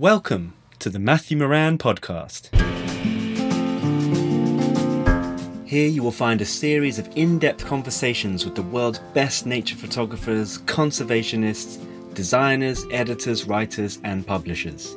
[0.00, 2.48] Welcome to the Matthew Maran podcast.
[5.66, 9.76] Here you will find a series of in depth conversations with the world's best nature
[9.76, 11.84] photographers, conservationists,
[12.14, 14.96] designers, editors, writers, and publishers.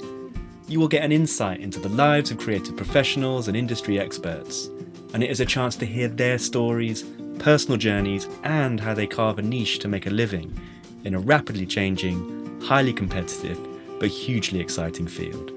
[0.70, 4.70] You will get an insight into the lives of creative professionals and industry experts,
[5.14, 7.04] and it is a chance to hear their stories,
[7.40, 10.58] personal journeys, and how they carve a niche to make a living
[11.04, 13.60] in a rapidly changing, highly competitive,
[14.04, 15.54] but hugely exciting field.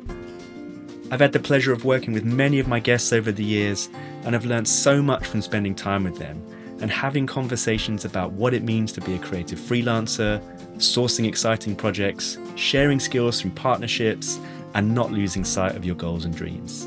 [1.11, 3.89] I've had the pleasure of working with many of my guests over the years
[4.23, 6.41] and have learned so much from spending time with them
[6.81, 10.41] and having conversations about what it means to be a creative freelancer,
[10.77, 14.39] sourcing exciting projects, sharing skills through partnerships,
[14.75, 16.87] and not losing sight of your goals and dreams.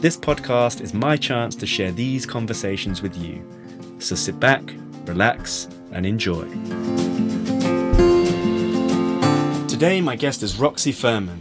[0.00, 3.44] This podcast is my chance to share these conversations with you.
[3.98, 4.62] So sit back,
[5.04, 6.48] relax, and enjoy.
[9.80, 11.40] Today, my guest is Roxy Furman.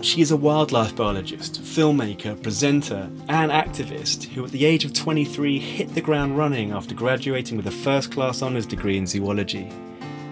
[0.00, 5.58] She is a wildlife biologist, filmmaker, presenter, and activist who, at the age of 23,
[5.58, 9.70] hit the ground running after graduating with a first class honours degree in zoology.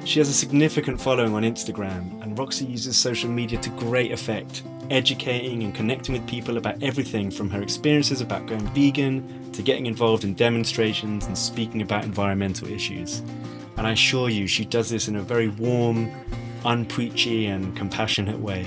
[0.06, 4.62] She has a significant following on Instagram, and Roxy uses social media to great effect,
[4.88, 9.84] educating and connecting with people about everything from her experiences about going vegan to getting
[9.84, 13.20] involved in demonstrations and speaking about environmental issues.
[13.76, 16.10] And I assure you, she does this in a very warm,
[16.64, 18.66] unpreachy, and compassionate way.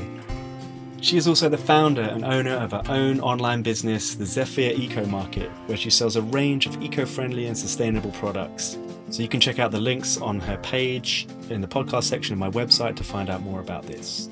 [1.02, 5.06] She is also the founder and owner of her own online business, the Zephyr Eco
[5.06, 8.78] Market, where she sells a range of eco friendly and sustainable products.
[9.12, 12.40] So you can check out the links on her page in the podcast section of
[12.40, 14.30] my website to find out more about this.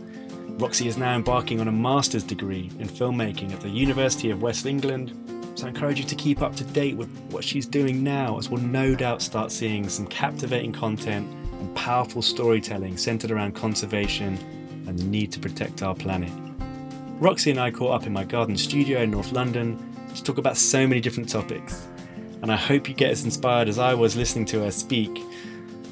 [0.58, 4.66] Roxy is now embarking on a master's degree in filmmaking at the University of West
[4.66, 5.14] England,
[5.56, 8.50] so I encourage you to keep up to date with what she's doing now, as
[8.50, 11.28] we'll no doubt start seeing some captivating content
[11.64, 14.38] and powerful storytelling centered around conservation
[14.86, 16.32] and the need to protect our planet.
[17.20, 19.80] Roxy and I caught up in my garden studio in North London
[20.14, 21.88] to talk about so many different topics,
[22.42, 25.22] and I hope you get as inspired as I was listening to her speak.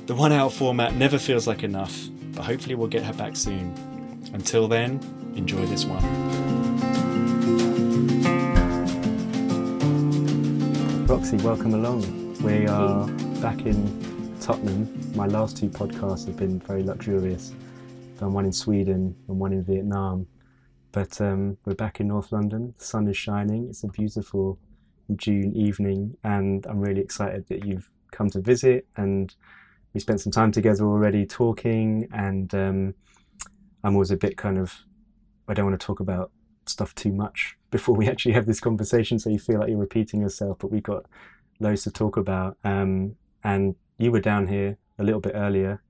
[0.08, 1.98] The one hour format never feels like enough,
[2.34, 3.74] but hopefully we'll get her back soon.
[4.34, 5.00] Until then,
[5.38, 6.04] enjoy this one.
[11.08, 12.36] Roxy, welcome along.
[12.42, 13.08] We are
[13.42, 14.11] back in
[14.42, 14.90] Tottenham.
[15.16, 17.54] My last two podcasts have been very luxurious.
[18.20, 20.26] Done one in Sweden and one in Vietnam.
[20.92, 22.74] But um, we're back in North London.
[22.80, 23.68] The sun is shining.
[23.70, 24.58] It's a beautiful
[25.16, 28.88] June evening, and I'm really excited that you've come to visit.
[28.98, 29.34] And
[29.94, 32.08] we spent some time together already talking.
[32.12, 32.96] And um,
[33.84, 34.74] I'm always a bit kind of,
[35.48, 36.32] I don't want to talk about
[36.66, 40.20] stuff too much before we actually have this conversation, so you feel like you're repeating
[40.20, 40.58] yourself.
[40.58, 41.06] But we've got
[41.60, 42.58] loads to talk about.
[42.64, 45.82] Um, and you were down here a little bit earlier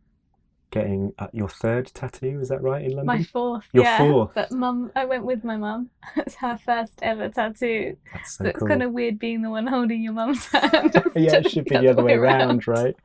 [0.72, 2.39] getting uh, your third tattoo.
[2.41, 3.05] Is that right in London?
[3.05, 3.66] My fourth.
[3.73, 4.31] Your yeah, fourth.
[4.33, 5.89] But mum, I went with my mum.
[6.16, 7.97] It's her first ever tattoo.
[8.13, 8.67] That's So, so it's cool.
[8.69, 10.94] kind of weird being the one holding your mum's hand.
[11.16, 12.95] yeah, it should be the other way around, right?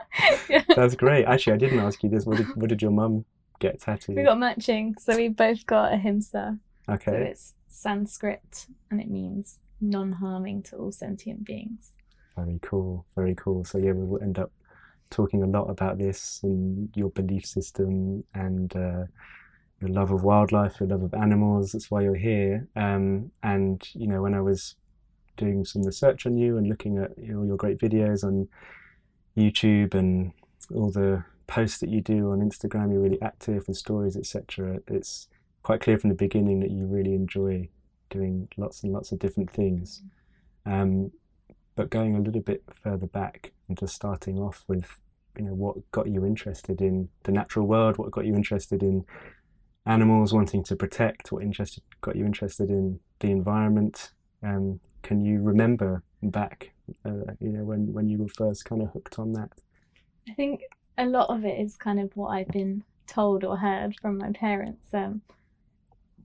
[0.48, 0.62] yeah.
[0.74, 1.24] That's great.
[1.24, 2.24] Actually, I didn't ask you this.
[2.24, 3.24] What did, what did your mum
[3.58, 4.16] get tattooed?
[4.16, 6.58] We got matching, so we both got ahimsa.
[6.88, 7.04] Okay.
[7.10, 11.92] So it's Sanskrit, and it means non-harming to all sentient beings.
[12.36, 13.06] Very cool.
[13.16, 13.64] Very cool.
[13.64, 14.52] So yeah, we will end up
[15.10, 19.04] talking a lot about this and your belief system and uh,
[19.80, 21.72] your love of wildlife, your love of animals.
[21.72, 22.66] That's why you're here.
[22.76, 24.76] Um, and you know, when I was
[25.36, 28.48] doing some research on you and looking at you know, your great videos on
[29.36, 30.32] YouTube and
[30.74, 34.80] all the posts that you do on Instagram, you're really active and stories, etc.
[34.88, 35.28] It's
[35.62, 37.68] quite clear from the beginning that you really enjoy
[38.10, 40.02] doing lots and lots of different things.
[40.64, 41.12] Um,
[41.76, 45.00] but going a little bit further back and just starting off with
[45.36, 49.04] you know what got you interested in the natural world what got you interested in
[49.84, 54.10] animals wanting to protect what interested got you interested in the environment
[54.42, 56.72] um, can you remember back
[57.04, 59.50] uh, you know when when you were first kind of hooked on that
[60.28, 60.62] I think
[60.98, 64.32] a lot of it is kind of what I've been told or heard from my
[64.32, 64.92] parents.
[64.92, 65.22] Um,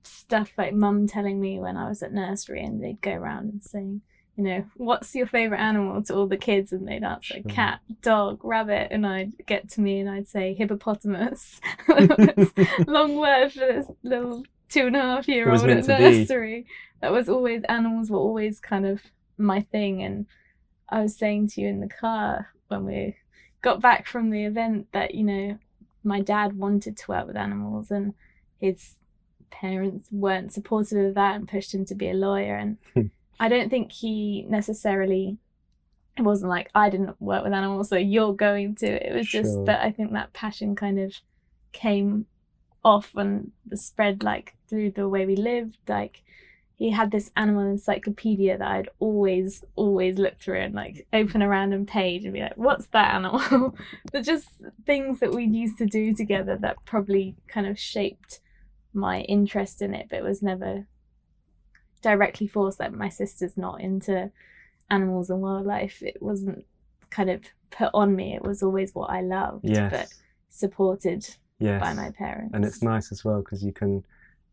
[0.04, 3.64] stuff like mum telling me when I was at nursery, and they'd go around and
[3.64, 4.02] saying,
[4.38, 7.44] you know, what's your favorite animal to all the kids, and they'd answer Sure.
[7.44, 11.60] cat, dog, rabbit, and I'd get to me and I'd say hippopotamus.
[12.88, 15.94] Long word for this little two and a half year old at be.
[16.20, 16.66] nursery.
[17.02, 19.02] That was always animals were always kind of
[19.38, 20.26] my thing, and
[20.90, 23.18] I was saying to you in the car when we
[23.62, 25.58] got back from the event that you know
[26.04, 28.14] my dad wanted to work with animals and
[28.60, 28.96] his
[29.52, 32.78] parents weren't supportive of that and pushed him to be a lawyer and.
[33.42, 35.38] i don't think he necessarily
[36.18, 39.66] it wasn't like i didn't work with animals so you're going to it was just
[39.66, 41.14] that i think that passion kind of
[41.74, 42.26] came
[42.84, 45.78] off and the spread like through the way we lived.
[45.88, 46.24] Like
[46.78, 51.50] he had this animal encyclopedia that I'd always, always look through and like open a
[51.50, 53.76] random page and be like, what's that animal?
[54.12, 54.48] They're just
[54.86, 58.40] things that we used to do together that probably kind of shaped
[58.94, 60.88] my interest in it, but it was never
[62.02, 62.80] directly forced.
[62.80, 64.32] Like my sister's not into
[64.90, 66.02] animals and wildlife.
[66.02, 66.66] It wasn't
[67.10, 68.36] kind of put on me.
[68.36, 69.92] It was always what I loved, Yes.
[69.92, 70.08] but
[70.50, 71.28] supported
[71.60, 71.82] yes.
[71.82, 72.54] by my parents.
[72.54, 74.04] and it's nice as well because you can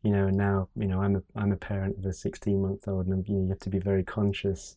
[0.02, 3.08] you know now you know i'm a i'm a parent of a 16 month old
[3.08, 4.76] and you, know, you have to be very conscious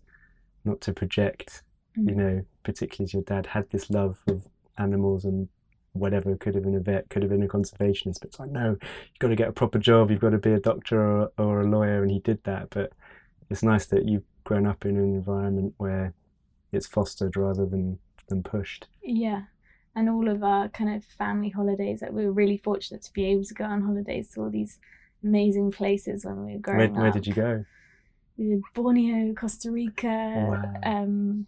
[0.66, 1.62] not to project
[1.96, 2.16] you Mm.
[2.16, 4.48] know particularly as your dad had this love of
[4.80, 5.48] animals and
[5.94, 8.70] whatever could have been a vet could have been a conservationist but it's like no
[8.80, 11.62] you've got to get a proper job you've got to be a doctor or, or
[11.62, 12.92] a lawyer and he did that but
[13.50, 16.14] it's nice that you've grown up in an environment where
[16.72, 18.00] it's fostered rather than
[18.30, 19.44] than pushed Yeah.
[19.94, 23.26] And all of our kind of family holidays, like we were really fortunate to be
[23.26, 24.80] able to go on holidays to all these
[25.22, 26.96] amazing places when we were growing where up.
[26.96, 27.66] Where did you go
[28.38, 30.74] We did Borneo, Costa Rica, Wow.
[30.84, 31.46] um,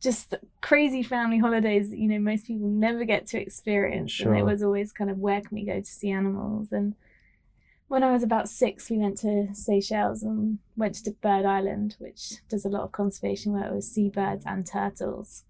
[0.00, 4.20] just crazy family holidays that, you know, most people never get to experience.
[4.20, 6.70] And it was always kind of where can we go to see animals?
[6.70, 6.94] And
[7.88, 12.34] when I was about six, we went to Seychelles and went to Bird Island, which
[12.48, 15.44] does a lot of conservation work with seabirds and turtles.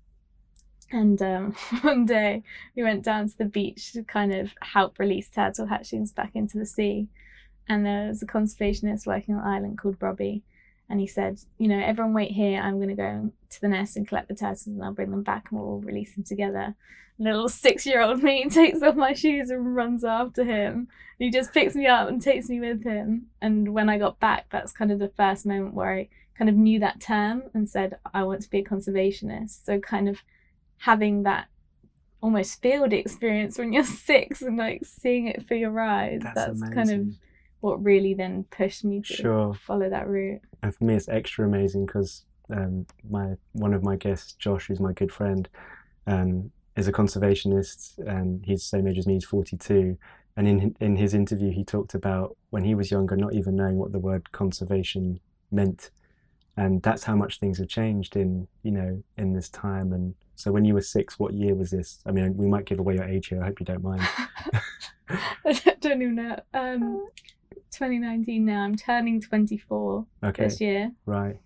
[0.91, 1.53] And um,
[1.83, 2.43] one day
[2.75, 6.59] we went down to the beach to kind of help release turtle hatchlings back into
[6.59, 7.09] the sea.
[7.69, 10.43] And there was a conservationist working on an island called Robbie.
[10.91, 12.61] And he said, You know, everyone wait here.
[12.61, 15.23] I'm going to go to the nest and collect the turtles and I'll bring them
[15.23, 16.75] back and we'll all release them together.
[17.19, 20.89] Little six year old me takes off my shoes and runs after him.
[21.19, 23.27] He just picks me up and takes me with him.
[23.43, 26.55] And when I got back, that's kind of the first moment where I kind of
[26.55, 29.65] knew that term and said, I want to be a conservationist.
[29.65, 30.23] So, kind of
[30.79, 31.49] having that
[32.21, 36.75] almost field experience when you're six and like seeing it for your eyes, that's, that's,
[36.75, 37.07] kind of
[37.61, 39.55] what really then pushed me to Sure.
[39.55, 40.41] follow that route.
[40.63, 44.81] And for me it's extra amazing because um, my one of my guests Josh who's
[44.81, 45.49] my good friend
[46.07, 49.99] um, is a conservationist and he's the same age as me he's 42
[50.39, 53.77] and in in his interview he talked about when he was younger not even knowing
[53.77, 55.19] what the word conservation
[55.51, 55.91] meant.
[56.57, 59.93] And that's how much things have changed in you know in this time.
[59.93, 62.01] And so when you were six what year was this?
[62.07, 63.43] I mean we might give away your age here.
[63.43, 64.03] I hope you don't mind.
[65.45, 66.39] I don't even know.
[66.55, 67.09] Um,
[67.71, 68.63] 2019 now.
[68.63, 70.93] I'm turning 24 okay this year.
[71.07, 71.39] Right.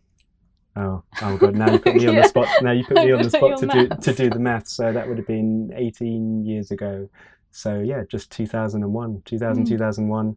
[0.75, 1.55] Oh, oh god!
[1.55, 2.23] Now you put me on Yeah.
[2.23, 2.49] the spot.
[2.63, 4.69] Now you put me on the spot to do to do the math.
[4.69, 7.11] So that would have been 18 years ago.
[7.51, 9.69] So yeah, just 2001, 2000, Mm.
[9.69, 10.37] 2001.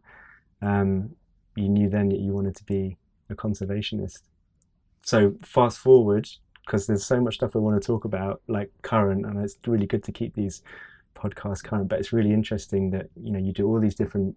[0.60, 1.10] Um,
[1.54, 2.98] you knew then that you wanted to be
[3.30, 4.20] a conservationist.
[5.02, 6.28] So fast forward,
[6.66, 9.86] because there's so much stuff I want to talk about, like current, and it's really
[9.86, 10.62] good to keep these
[11.14, 11.88] podcasts current.
[11.88, 14.36] But it's really interesting that you know you do all these different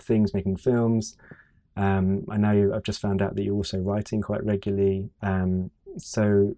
[0.00, 1.16] things, making films.
[1.76, 5.10] Um, I know I've just found out that you're also writing quite regularly.
[5.22, 6.56] Um, so,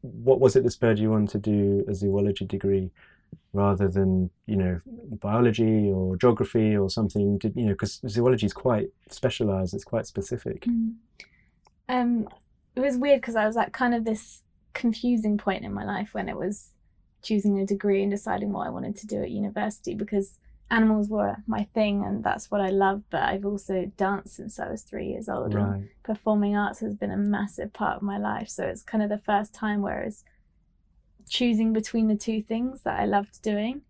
[0.00, 2.90] what was it that spurred you on to do a zoology degree
[3.52, 4.80] rather than you know
[5.20, 7.38] biology or geography or something?
[7.38, 9.74] Did, you know, because zoology is quite specialized.
[9.74, 10.62] It's quite specific.
[10.62, 10.94] Mm.
[11.88, 12.28] Um,
[12.74, 14.42] it was weird because I was at kind of this
[14.74, 16.70] confusing point in my life when it was
[17.22, 20.38] choosing a degree and deciding what I wanted to do at university because
[20.70, 23.02] animals were my thing and that's what I love.
[23.10, 25.54] But I've also danced since I was three years old.
[25.54, 28.48] and performing arts has been a massive part of my life.
[28.48, 30.24] So it's kind of the first time where it's
[31.28, 33.82] choosing between the two things that I loved doing.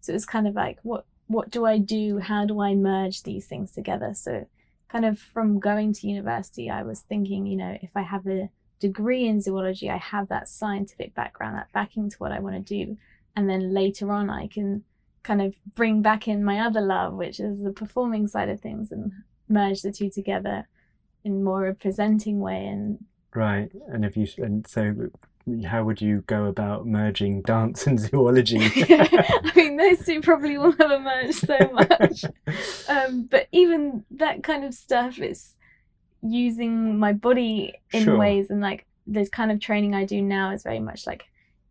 [0.00, 2.18] So it was kind of like, what what do I do?
[2.18, 4.12] How do I merge these things together?
[4.14, 4.46] So
[4.88, 8.50] kind of from going to university, I was thinking, you know, if I have a
[8.78, 12.60] degree in zoology, I have that scientific background, that backing to what I want to
[12.84, 12.98] do.
[13.34, 14.84] And then later on, I can
[15.24, 18.92] kind of bring back in my other love, which is the performing side of things,
[18.92, 19.10] and
[19.48, 20.68] merge the two together
[21.24, 22.64] in more a presenting way.
[22.66, 23.04] And
[23.34, 23.70] Right.
[23.88, 25.10] And if you and so,
[25.66, 28.58] how would you go about merging dance and zoology?
[28.62, 32.24] I mean, those two probably will never merge so much.
[32.88, 35.54] um, but even that kind of stuff is
[36.22, 38.16] using my body in Sure.
[38.16, 41.24] ways and like the kind of training I do now is very much like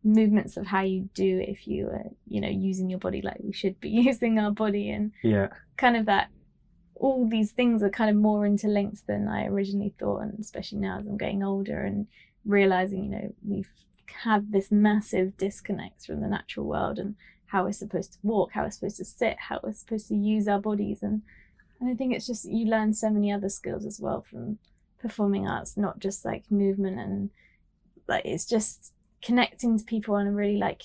[0.03, 3.53] movements of how you do if you are you know using your body like we
[3.53, 5.47] should be using our body and yeah.
[5.77, 6.29] kind of that
[6.95, 10.99] all these things are kind of more interlinked than I originally thought and especially now
[10.99, 12.07] as I'm getting older and
[12.45, 13.69] realizing you know we've
[14.23, 17.15] had this massive disconnect from the natural world and
[17.47, 20.47] how we're supposed to walk how we're supposed to sit how we're supposed to use
[20.47, 21.21] our bodies and
[21.79, 24.57] and I think it's just you learn so many other skills as well from
[24.99, 27.29] performing arts not just like movement and
[28.07, 30.83] like it's just connecting to people on a really like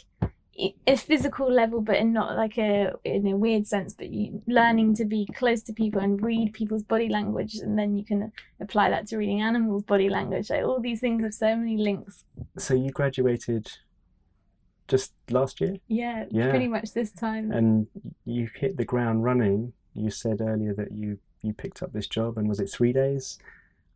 [0.89, 3.95] a physical level, but in not like a in a weird sense.
[3.95, 7.97] But you learning to be close to people and read people's body language, and then
[7.97, 10.51] you can apply that to reading animals' body language.
[10.51, 12.25] Like all these things have so many links.
[12.59, 13.71] So you graduated
[14.89, 16.51] just last year, Yeah, Yeah.
[16.51, 17.53] pretty much this time.
[17.53, 17.87] and
[18.25, 19.75] you hit the ground running.
[19.95, 23.39] You said earlier that you you picked up this job, and was it three days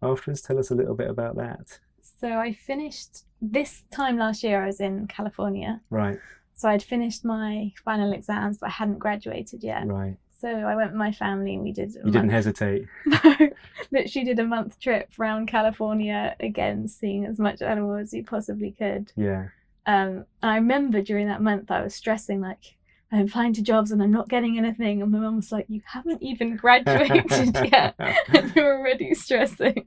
[0.00, 0.42] afterwards?
[0.42, 1.80] Tell us a little bit about that.
[2.00, 4.62] So I finished this time last year.
[4.62, 6.18] I was in California, Right,
[6.54, 9.86] so I'd finished my final exams, but I hadn't graduated yet.
[9.86, 10.16] right.
[10.40, 11.94] So I went with my family and we did.
[11.94, 12.86] You didn't hesitate.
[13.06, 13.48] No,
[13.92, 18.72] literally did a month trip around California again, seeing as much animal as we possibly
[18.72, 19.12] could.
[19.16, 19.48] Yeah.
[19.86, 22.76] Um, and I remember during that month I was stressing like
[23.12, 25.82] I'm applying to jobs and I'm not getting anything, and my mum was like, "You
[25.84, 27.94] haven't even graduated yet,
[28.28, 29.86] and you're already stressing."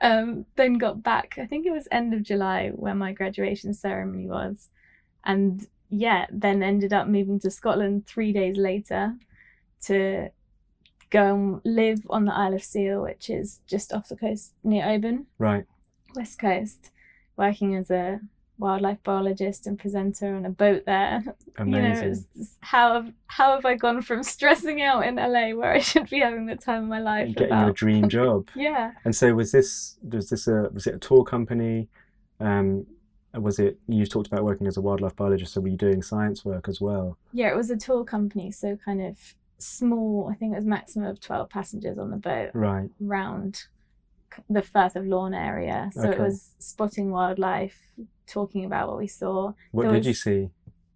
[0.00, 1.38] Um, then got back.
[1.38, 4.68] I think it was end of July when my graduation ceremony was,
[5.24, 9.14] and yeah, then ended up moving to Scotland three days later
[9.82, 10.28] to
[11.10, 14.88] go and live on the Isle of Seil, which is just off the coast near
[14.88, 15.64] Oban, Right.
[16.14, 16.90] west coast,
[17.36, 18.20] working as a
[18.58, 21.22] wildlife biologist and presenter on a boat there.
[21.58, 21.74] Amazing.
[21.84, 25.50] You know, it's just how have, how have I gone from stressing out in LA
[25.54, 28.48] where I should be having the time of my life Getting your about dream job.
[28.54, 28.92] yeah.
[29.04, 31.88] And so was this was this a was it a tour company?
[32.40, 32.86] Um,
[33.34, 35.52] was it you talked about working as a wildlife biologist?
[35.52, 37.18] So were you doing science work as well?
[37.32, 39.18] Yeah, it was a tour company, so kind of
[39.58, 40.28] small.
[40.32, 42.88] I think it was maximum of twelve passengers on the boat Right.
[43.00, 43.64] round
[44.50, 45.90] the Firth of Lorn area.
[45.94, 47.78] So it was spotting wildlife,
[48.26, 49.52] talking about what we saw.
[49.72, 50.50] What There did you see?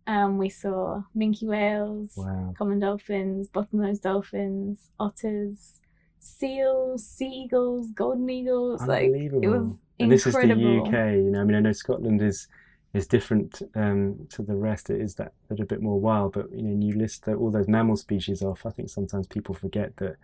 [0.06, 2.54] Um, we saw minke whales, Wow.
[2.56, 5.80] common dolphins, bottlenose dolphins, otters,
[6.18, 8.82] seals, sea eagles, golden eagles.
[8.86, 10.42] Like it was and this is the.
[10.42, 11.14] UK.
[11.14, 12.48] You know, I mean, I know Scotland is
[12.92, 14.90] is different um, to the rest.
[14.90, 16.32] It is that that a bit more wild.
[16.32, 18.66] But you know, you list the, all those mammal species off.
[18.66, 20.16] I think sometimes people forget that.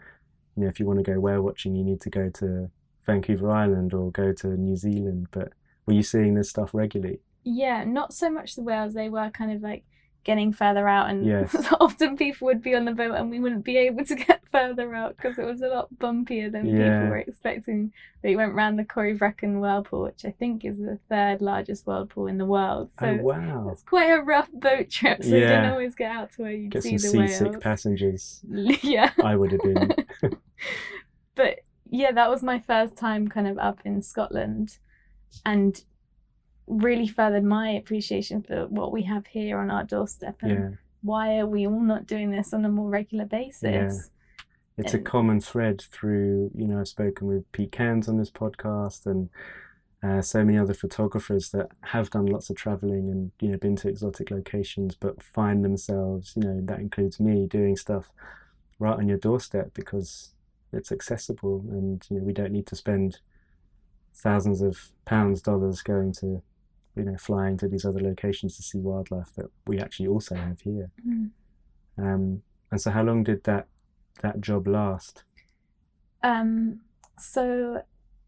[0.56, 2.70] You know, if you want to go whale watching, you need to go to
[3.04, 5.28] Vancouver Island or go to New Zealand.
[5.30, 5.52] But
[5.87, 7.21] were you seeing this stuff regularly?
[7.45, 8.95] Yeah, not so much the whales.
[8.95, 9.85] They were kind of like
[10.25, 11.55] getting further out, and Yes.
[11.81, 14.93] often people would be on the boat, and we wouldn't be able to get further
[14.93, 16.95] out because it was a lot bumpier than Yeah.
[16.99, 17.93] people were expecting.
[18.25, 22.38] We went round the Corryvreckan whirlpool, which I think is the third largest whirlpool in
[22.38, 22.90] the world.
[22.99, 23.69] So oh wow!
[23.71, 25.23] it's quite a rough boat trip.
[25.23, 25.61] So you Yeah.
[25.61, 27.62] didn't always get out to where you'd Get see some the seasick whales.
[27.62, 28.40] passengers.
[28.83, 29.12] yeah.
[29.23, 29.95] I would have been.
[31.37, 34.78] but yeah, that was my first time kind of up in Scotland
[35.45, 35.83] and
[36.66, 40.76] really furthered my appreciation for what we have here on our doorstep and yeah.
[41.02, 43.62] why are we all not doing this on a more regular basis?
[43.62, 43.90] yeah.
[44.78, 49.06] It's a common thread through, you know, I've spoken with Pete Cairns on this podcast
[49.06, 49.30] and
[50.02, 53.76] uh, so many other photographers that have done lots of traveling and, you know, been
[53.76, 58.12] to exotic locations, but find themselves, you know, that includes me, doing stuff
[58.78, 60.35] right on your doorstep because
[60.73, 63.21] it's accessible and, you know, we don't need to spend
[64.16, 66.42] thousands of pounds, dollars going to,
[66.96, 70.61] you know, flying to these other locations to see wildlife that we actually also have
[70.62, 70.90] here.
[71.06, 71.30] Mm.
[71.99, 73.66] Um, and so how long did that
[74.23, 75.25] that job last?
[76.23, 76.80] Um,
[77.18, 77.82] so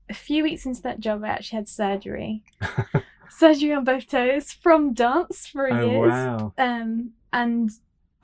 [0.08, 2.42] a few weeks into that job, I actually had surgery.
[3.30, 6.10] surgery on both toes from dance for Oh years.
[6.10, 6.52] wow!
[6.58, 7.70] um and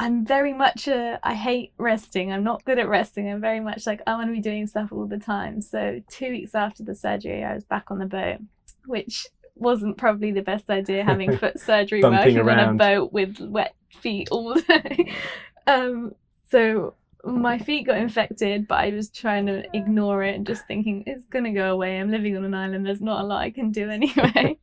[0.00, 2.32] i'm very much a i hate resting.
[2.32, 3.30] I'm not good at resting.
[3.30, 5.60] I'm very much like i want to be doing stuff all the time.
[5.60, 8.38] So two weeks after the surgery i was back on the boat
[8.86, 13.74] which wasn't probably the best idea having foot surgery working on a boat with wet
[13.90, 15.12] feet all day
[15.68, 16.12] um
[16.50, 21.04] so my feet got infected but i was trying to ignore it and just thinking
[21.06, 21.98] it's gonna go away.
[21.98, 22.84] I'm living on an island.
[22.84, 24.58] There's not a lot i can do anyway.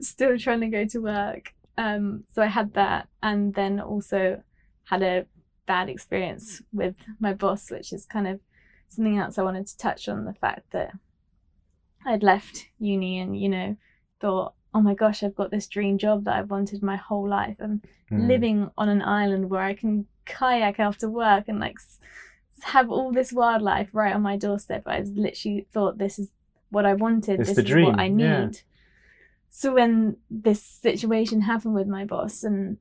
[0.00, 1.54] Still trying to go to work.
[1.78, 4.42] Um, so I had that, and then also
[4.86, 5.26] had a
[5.66, 8.40] bad experience with my boss, which is kind of
[8.88, 10.92] something else I wanted to touch on the fact that
[12.04, 13.76] I'd left uni and you know
[14.20, 17.56] thought, oh my gosh, I've got this dream job that I've wanted my whole life.
[17.60, 18.28] I'm Mm.
[18.28, 21.76] living on an island where I can kayak after work and like
[22.62, 24.84] have all this wildlife right on my doorstep.
[24.86, 26.28] I literally thought this is
[26.70, 27.40] what I wanted.
[27.40, 28.24] It's this is dream, what I need.
[28.24, 28.48] yeah.
[29.50, 32.78] So when this situation happened with my boss, and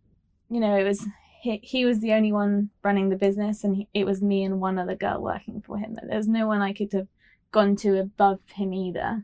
[0.49, 1.07] you know, it was
[1.45, 4.59] he, he was the only one running the business, and he, it was me and
[4.59, 5.95] one other girl working for him.
[5.95, 7.07] There was no one I could have
[7.51, 9.23] gone to above him either.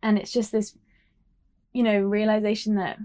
[0.00, 0.76] And it's just this,
[1.72, 2.98] you know, realization that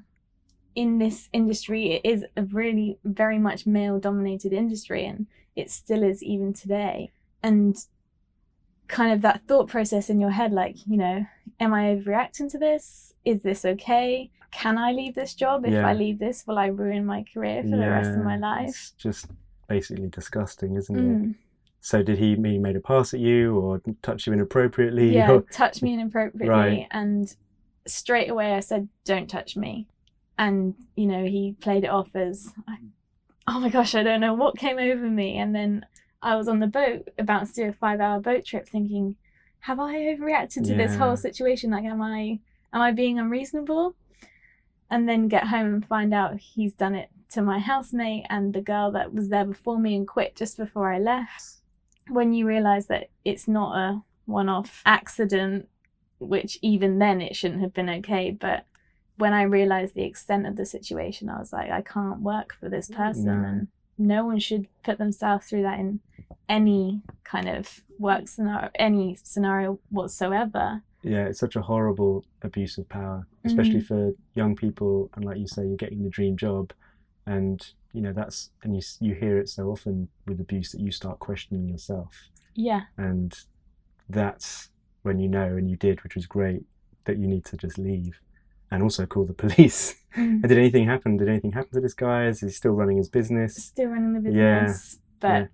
[0.75, 6.03] in this industry, it is a really very much male dominated industry, and it still
[6.03, 7.11] is even today.
[7.41, 7.75] And
[8.87, 11.25] kind of that thought process in your head, like, you know,
[11.59, 13.13] am I overreacting to this?
[13.25, 14.29] Is this okay?
[14.51, 15.65] Can I leave this job?
[15.65, 15.87] If Yeah.
[15.87, 18.69] I leave this, will I ruin my career for the rest of my life?
[18.69, 19.27] It's just
[19.67, 21.01] basically disgusting, isn't it?
[21.01, 21.35] Mm.
[21.81, 22.35] So did he?
[22.35, 25.13] He made a pass at you, or touch you inappropriately?
[25.13, 26.47] Yeah, or- touch me inappropriately.
[26.49, 26.87] Right.
[26.91, 27.35] And
[27.87, 29.87] straight away I said, don't touch me.
[30.37, 32.53] And, you know, he played it off as,
[33.47, 35.37] oh my gosh, I don't know what came over me.
[35.37, 35.85] And then
[36.23, 39.15] I was on the boat about to do a five hour boat trip thinking,
[39.59, 41.71] have I overreacted to this whole situation?
[41.71, 42.39] Like, am I,
[42.73, 43.95] am I being unreasonable?
[44.89, 48.61] And then get home and find out he's done it to my housemate and the
[48.61, 51.61] girl that was there before me and quit just before I left.
[52.09, 55.67] When you realize that it's not a one off accident,
[56.19, 58.31] which even then it shouldn't have been okay.
[58.31, 58.65] But
[59.17, 62.69] when I realized the extent of the situation, I was like, I can't work for
[62.69, 63.25] this person.
[63.25, 63.47] No.
[63.47, 65.99] And no one should put themselves through that in
[66.49, 70.81] any kind of work scenario, any scenario whatsoever.
[71.03, 73.85] yeah, it's such a horrible abuse of power, especially Mm.
[73.87, 75.09] for young people.
[75.15, 76.71] And like you say, you're getting the dream job,
[77.25, 80.91] and you know that's and you you hear it so often with abuse that you
[80.91, 82.83] start questioning yourself, Yeah.
[82.97, 83.33] and
[84.09, 84.69] that's
[85.03, 86.65] when you know, and you did, which was great,
[87.05, 88.21] that you need to just leave,
[88.73, 89.95] and also call the police.
[90.15, 90.41] Mm.
[90.41, 91.17] And did anything happen?
[91.17, 92.27] Did anything happen to this guy?
[92.27, 93.55] Is he still running his business?
[93.55, 94.99] Still running the business.
[95.23, 95.47] Yeah.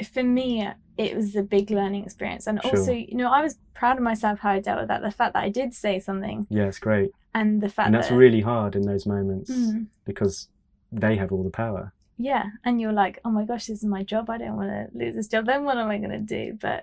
[0.00, 2.46] But for me, it was a big learning experience.
[2.46, 2.70] And Sure.
[2.78, 5.02] also, you know, I was proud of myself how I dealt with that.
[5.02, 8.10] The fact that I did say something Yeah, it's great, and the fact and that's
[8.10, 8.16] that.
[8.24, 9.86] really hard in those moments Mm.
[10.04, 10.48] because
[10.92, 11.92] they have all the power.
[12.16, 14.82] yeah and you're like oh my gosh this is my job i don't want to
[15.00, 16.80] lose this job then what am i going to do but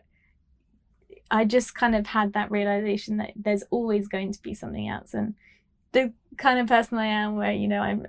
[1.32, 5.14] i just kind of had that realization that there's always going to be something else
[5.14, 5.34] and
[5.92, 8.08] the kind of person i am where you know i'm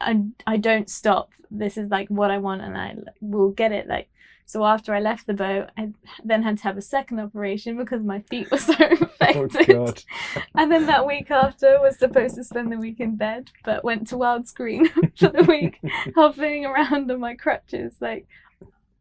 [0.00, 3.86] i, I don't stop this is like what i want and i will get it
[3.86, 4.08] like
[4.46, 5.92] so after i left the boat i
[6.24, 8.74] then had to have a second operation because my feet were so
[9.34, 10.02] Oh infected God!
[10.54, 14.08] and then that week after was supposed to spend the week in bed, but went
[14.08, 14.88] to Wildscreen
[15.18, 15.80] for the week,
[16.14, 17.94] hopping around on my crutches.
[18.00, 18.26] Like,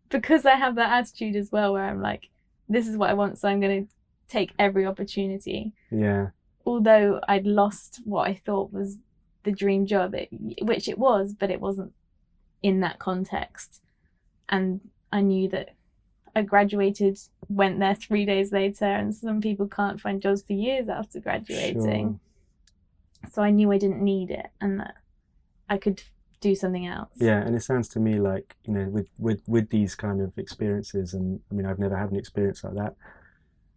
[0.09, 2.29] because I have that attitude as well, where I'm like,
[2.69, 3.93] this is what I want, so I'm going to
[4.27, 5.74] take every opportunity.
[5.91, 6.27] yeah,
[6.65, 8.97] Although I'd lost what I thought was
[9.43, 10.30] the dream job, it,
[10.62, 11.93] which it was, but it wasn't
[12.62, 13.82] in that context.
[14.49, 15.75] And I knew that
[16.36, 20.89] I graduated, went there three days later, and some people can't find jobs for years
[20.89, 22.19] after graduating.
[23.23, 23.30] Sure.
[23.32, 24.95] So I knew I didn't need it and that
[25.69, 26.03] I could
[26.41, 27.10] do something else.
[27.15, 30.38] Yeah, and it sounds to me like you know, with with with these kind of
[30.38, 32.95] experiences, and I mean, I've never had an experience like that.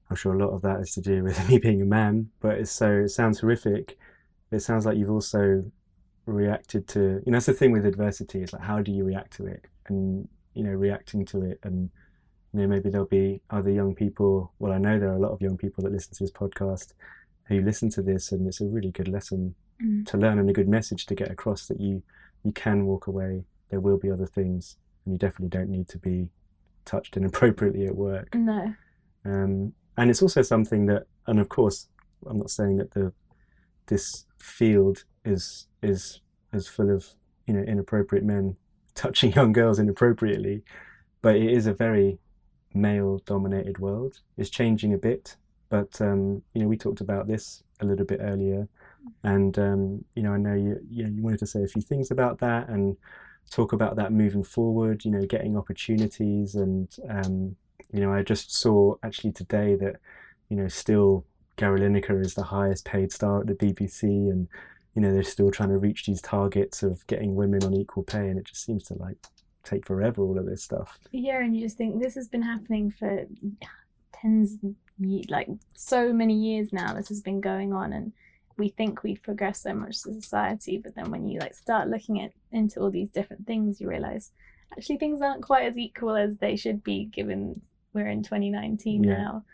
[0.09, 2.59] I'm sure a lot of that is to do with me being a man, but
[2.59, 3.97] it's so it sounds horrific.
[4.51, 5.65] It sounds like you've also
[6.27, 8.43] reacted to you know that's the thing with adversity.
[8.43, 11.91] It's like how do you react to it, and you know, reacting to it, and
[12.53, 14.53] you know, maybe there'll be other young people.
[14.59, 16.95] Well, I know there are a lot of young people that listen to this podcast
[17.45, 20.05] who listen to this, and it's a really good lesson Mm.
[20.09, 22.03] to learn and a good message to get across that you
[22.45, 23.45] you can walk away.
[23.71, 26.29] There will be other things, and you definitely don't need to be
[26.85, 28.35] touched inappropriately at work.
[28.35, 28.75] No.
[29.25, 31.89] Um, and it's also something that, and of course,
[32.27, 33.13] I'm not saying that the
[33.87, 36.21] this field is is
[36.53, 37.07] is full of
[37.47, 38.57] you know inappropriate men
[38.95, 40.63] touching young girls inappropriately,
[41.23, 42.19] but it is a very
[42.73, 44.21] male-dominated world.
[44.37, 45.37] It's changing a bit,
[45.69, 48.69] but um, you know we talked about this a little bit earlier,
[49.23, 52.11] and um, you know I know you you, you wanted to say a few things
[52.11, 52.97] about that and
[53.51, 55.05] talk about that moving forward.
[55.05, 57.57] You know, getting opportunities and um,
[57.93, 59.97] you know, I just saw actually today that,
[60.49, 61.25] you know, still
[61.57, 64.49] Gary Lineker is the highest paid star at the BBC, and
[64.95, 68.29] you know they're still trying to reach these targets of getting women on equal pay,
[68.29, 69.17] and it just seems to like
[69.63, 70.23] take forever.
[70.23, 70.99] All of this stuff.
[71.13, 73.27] Yeah, and you just think this has been happening for
[74.13, 74.57] tens,
[75.29, 76.95] like so many years now.
[76.95, 78.13] This has been going on, and
[78.59, 81.89] we think we've progressed so much as a society, but then when you like start
[81.89, 84.33] looking at into all these different things, you realize
[84.73, 87.61] actually things aren't quite as equal as they should be, given
[87.93, 89.17] we're in 2019 Yeah.
[89.17, 89.45] now.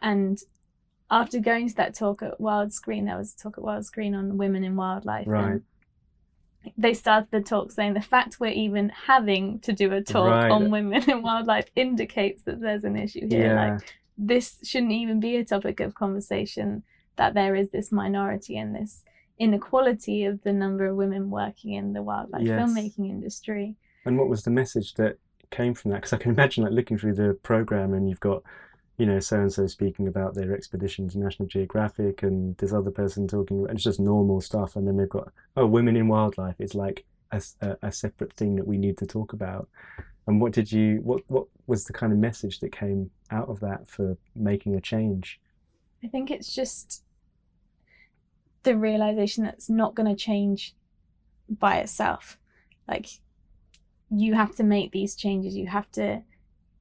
[0.00, 0.38] And
[1.10, 4.64] after going to that talk at Wildscreen, there was a talk at Wildscreen on women
[4.64, 5.26] in wildlife.
[5.28, 5.44] Right.
[5.52, 5.62] And
[6.76, 10.50] they started the talk saying the fact we're even having to do a talk Right.
[10.50, 13.54] on women in wildlife indicates that there's an issue here.
[13.54, 16.82] Yeah, Like this shouldn't even be a topic of conversation
[17.16, 19.02] that there is this minority and this
[19.38, 22.58] inequality of the number of women working in the wildlife Yes.
[22.60, 23.74] filmmaking industry.
[24.04, 25.18] and what was the message that
[25.50, 25.96] came from that?
[25.98, 28.42] Because I can imagine like looking through the program, and you've got,
[28.98, 32.90] you know, so and so speaking about their expedition to National Geographic, and this other
[32.90, 33.60] person talking.
[33.60, 36.54] About, it's just normal stuff, and then they've got oh, women in wildlife.
[36.58, 37.42] It's like a
[37.82, 39.68] a separate thing that we need to talk about.
[40.26, 41.00] And what did you?
[41.02, 44.80] What what was the kind of message that came out of that for making a
[44.80, 45.40] change?
[46.04, 47.02] I think it's just
[48.66, 50.74] the realization that's not going to change
[51.48, 52.36] by itself.
[52.88, 53.06] Like,
[54.10, 55.56] you have to make these changes.
[55.56, 56.22] You have to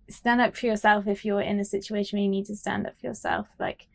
[0.10, 3.00] stand up for yourself if you're in a situation where you need to stand up
[3.00, 3.48] for yourself.
[3.60, 3.88] Like,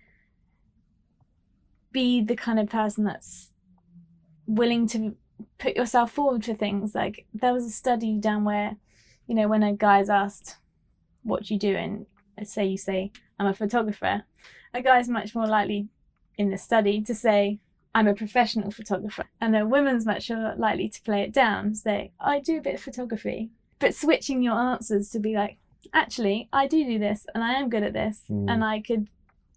[1.90, 3.50] be the kind of person that's
[4.46, 5.16] willing to
[5.59, 6.94] put yourself forward for things.
[6.94, 8.76] Like, there was a study down where,
[9.26, 10.59] you know, when a guy's asked,
[11.24, 11.74] What you do?
[11.74, 12.07] and
[12.44, 14.22] say you say, I'm a photographer,
[14.72, 15.88] a guy's much more likely
[16.38, 17.59] in the study to say,
[17.94, 19.24] I'm a professional photographer.
[19.40, 22.74] And a woman's much more likely to play it down, say, I do a bit
[22.76, 23.50] of photography.
[23.79, 25.57] But switching your answers to be like,
[25.92, 28.50] actually, I do do this and I am good at this Mm.
[28.50, 29.09] and I could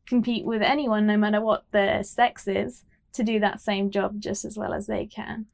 [0.06, 4.44] compete with anyone, no matter what their sex is, to do that same job just
[4.46, 5.46] as well as they can.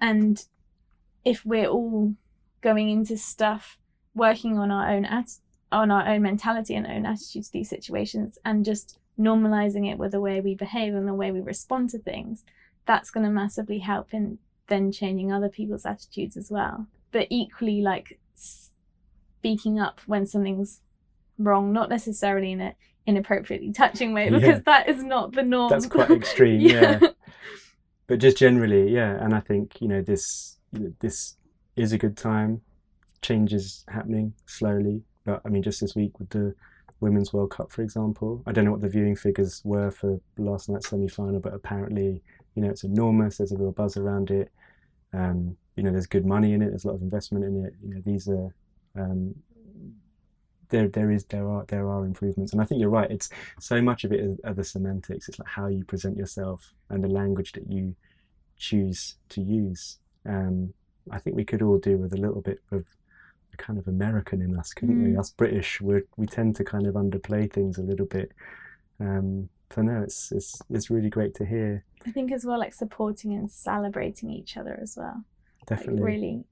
[0.00, 0.44] And
[1.24, 2.14] if we're all
[2.60, 3.78] going into stuff
[4.14, 5.38] working on our own at-
[5.72, 10.12] on our own mentality and own attitude to these situations and just normalizing it with
[10.12, 12.44] the way we behave and the way we respond to things,
[12.86, 16.86] that's going to massively help in then changing other people's attitudes as well.
[17.12, 20.80] But equally, like speaking up when something's
[21.38, 22.74] wrong, not necessarily in a
[23.06, 24.38] inappropriately touching way, Yeah.
[24.38, 25.70] because that is not the norm.
[25.70, 27.00] That's quite extreme, yeah.
[28.06, 29.22] but just generally, yeah.
[29.22, 31.36] And I think you know this you know, this
[31.76, 32.62] is a good time.
[33.22, 36.54] Change is happening slowly, but I mean, just this week with the
[37.00, 40.68] Women's World Cup, for example, I don't know what the viewing figures were for last
[40.68, 42.22] night's semi-final, but apparently,
[42.54, 43.38] you know, it's enormous.
[43.38, 44.50] There's a real buzz around it.
[45.12, 46.70] Um, you know, there's good money in it.
[46.70, 47.74] There's a lot of investment in it.
[47.82, 48.54] You know, these are
[48.94, 49.34] um,
[50.70, 50.88] there.
[50.88, 53.10] There is there are there are improvements, and I think you're right.
[53.10, 53.28] It's
[53.60, 55.28] so much of it are the semantics.
[55.28, 57.94] It's like how you present yourself and the language that you
[58.56, 59.98] choose to use.
[60.24, 60.72] Um,
[61.10, 62.86] I think we could all do with a little bit of
[63.56, 65.10] kind of American in us, couldn't we?
[65.10, 65.18] Mm.
[65.18, 68.32] Us British, we we tend to kind of underplay things a little bit.
[69.00, 71.84] Um, so no, it's it's it's really great to hear.
[72.06, 75.24] I think as well, like supporting and celebrating each other as well.
[75.66, 76.44] Definitely, Like really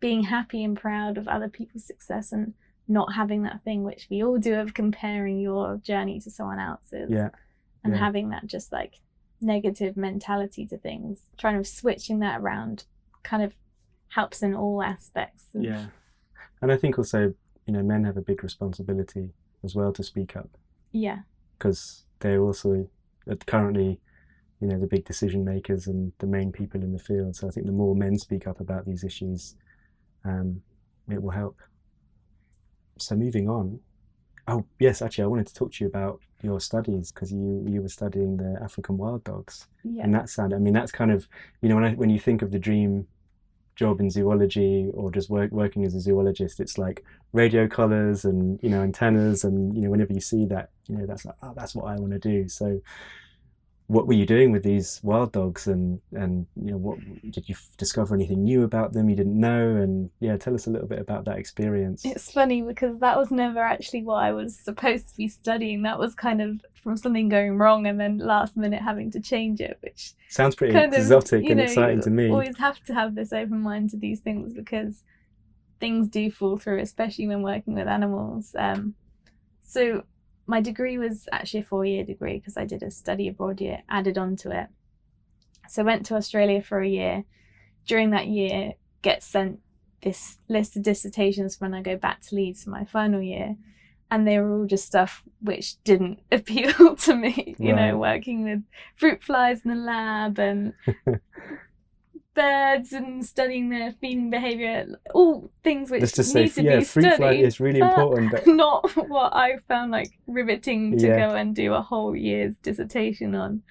[0.00, 2.54] being happy and proud of other people's success and
[2.88, 7.10] not having that thing which we all do of comparing your journey to someone else's.
[7.10, 7.28] yeah,
[7.84, 7.98] and yeah.
[7.98, 9.00] having that just like
[9.40, 12.84] negative mentality to things trying of switching that around
[13.22, 13.54] kind of
[14.08, 15.86] helps in all aspects yeah.
[16.62, 17.34] And I think also,
[17.66, 19.30] you know, men have a big responsibility
[19.64, 20.50] as well to speak up.
[20.92, 21.20] yeah
[21.60, 22.88] because they're also
[23.30, 24.00] uh, currently,
[24.60, 27.36] you know, the big decision makers and the main people in the field.
[27.36, 29.56] So I think the more men speak up about these issues,
[30.24, 30.62] um,
[31.10, 31.58] it will help.
[32.98, 33.80] So moving on.
[34.48, 37.82] Oh yes, actually, I wanted to talk to you about your studies because you you
[37.82, 40.54] were studying the African wild dogs, yeah and that sound.
[40.54, 41.28] I mean, that's kind of
[41.60, 43.06] you know when I, when you think of the dream
[43.76, 48.58] job in zoology or just work, working as a zoologist, it's like radio collars and
[48.62, 51.52] you know antennas and you know whenever you see that you know that's like oh
[51.56, 52.48] that's what I want to do.
[52.48, 52.80] So
[53.90, 55.66] what were you doing with these wild dogs?
[55.66, 56.98] And and you know what
[57.32, 59.74] did you f- discover anything new about them you didn't know?
[59.76, 62.04] And yeah tell us a little bit about that experience.
[62.04, 65.82] It's funny because that was never actually what i was supposed to be studying.
[65.82, 69.60] That was kind of from something going wrong and then last minute having to change
[69.60, 72.30] it which sounds pretty of exotic you and know, exciting you to me.
[72.30, 75.02] always have to have this open mind to these things because
[75.80, 78.54] things do fall through especially when working with animals.
[78.56, 78.94] Um,
[79.62, 80.04] so
[80.50, 83.82] my degree was actually a four year degree because i did a study abroad year
[83.88, 84.66] added on to it.
[85.68, 87.24] So I went to australia for a year.
[87.86, 89.60] During that year get sent
[90.02, 93.56] this list of dissertations when i go back to leeds for my final year
[94.10, 98.62] and they were all just stuff which didn't appeal to me you know working with
[98.96, 100.72] fruit flies in the lab and
[102.34, 104.86] birds and studying their feeding behavior.
[105.14, 107.42] All things which just to say need to yeah be fruit studied.
[107.44, 111.28] is really important but not what i found like riveting to Yeah.
[111.28, 113.62] go and do a whole year's dissertation on.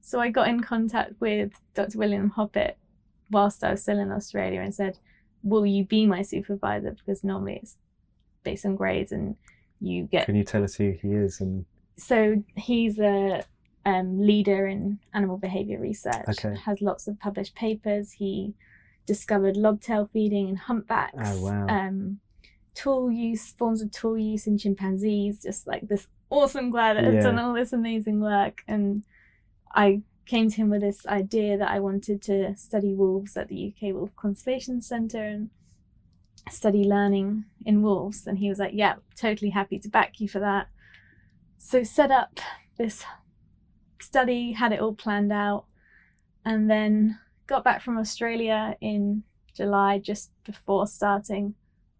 [0.00, 2.78] So i got in contact with dr william hoppitt
[3.30, 4.98] whilst i was still in australia and said
[5.44, 6.90] will you be my supervisor?
[6.92, 7.76] Because normally it's
[8.42, 9.36] based on grades and
[9.80, 11.64] you get can you tell us who he is and
[11.96, 13.42] so he's a
[13.88, 16.28] um, leader in animal behavior research.
[16.28, 16.54] Okay.
[16.66, 18.12] Has lots of published papers.
[18.12, 18.54] He
[19.06, 21.28] discovered lobtail feeding in humpbacks.
[21.32, 21.66] Oh, wow.
[21.68, 22.20] Um,
[22.74, 25.42] tool use, forms of tool use in chimpanzees.
[25.42, 27.22] Just like this awesome guy that had Yeah.
[27.28, 28.56] done all this amazing work.
[28.68, 29.04] And
[29.74, 33.56] I came to him with this idea that I wanted to study wolves at the
[33.68, 35.50] UK Wolf Conservation Centre and
[36.50, 38.26] study learning in wolves.
[38.26, 40.66] And he was like, "Yeah, totally happy to back you for that."
[41.56, 42.40] So set up
[42.76, 43.04] this
[44.02, 45.64] study, had it all planned out,
[46.44, 49.22] and then got back from Australia in
[49.54, 51.54] July, just before starting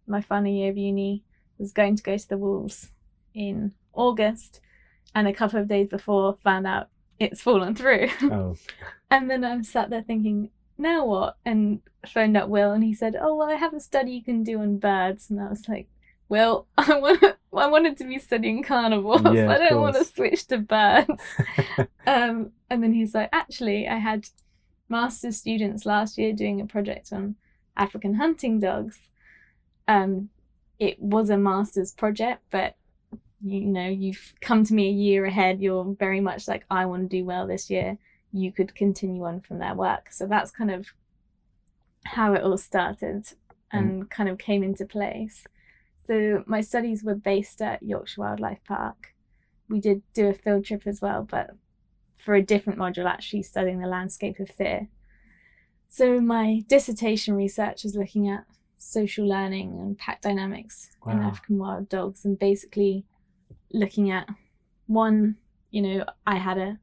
[0.07, 1.23] my final year of uni.
[1.57, 2.91] Was going to go to the Wolves
[3.33, 4.61] in August,
[5.13, 6.87] and a couple of days before found out
[7.19, 8.07] it's fallen through.
[8.23, 8.55] Oh,
[9.11, 11.35] And then I'm sat there thinking, now what?
[11.45, 14.43] And phoned up Will, and he said, "Oh well, I have a study you can
[14.43, 15.89] do on birds." And I was like,
[16.29, 19.21] "Well, I want I wanted to be studying carnivores.
[19.35, 21.21] Yeah, I don't want to switch to birds."
[22.07, 24.27] um, and then he's like, "Actually, I had
[24.87, 27.35] master's students last year doing a project on
[27.75, 28.99] African hunting dogs.
[29.87, 30.29] Um,
[30.79, 32.75] it was a master's project, but."
[33.41, 35.61] You know, you've come to me a year ahead.
[35.61, 37.97] You're very much like, I want to do well this year
[38.31, 40.11] you could continue on from their work.
[40.11, 40.93] So that's kind of
[42.05, 43.27] how it all started
[43.71, 45.45] and kind of came into place.
[46.09, 49.13] So my studies were based at Yorkshire Wildlife Park.
[49.69, 51.51] We did do a field trip as well, but
[52.17, 54.87] for a different module, actually studying the landscape of fear.
[55.87, 58.45] So my dissertation research was looking at
[58.75, 63.05] social learning and pack dynamics in African wild dogs and basically
[63.71, 64.27] looking at
[64.87, 65.35] one,
[65.69, 66.79] you know, I had a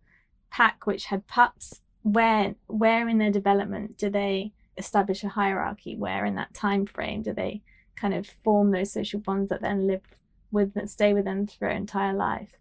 [0.51, 6.25] pack which had pups where where in their development do they establish a hierarchy where
[6.25, 7.63] in that time frame do they
[7.97, 10.03] kind of form those social bonds that then live
[10.51, 12.53] with that stay with them through their entire life.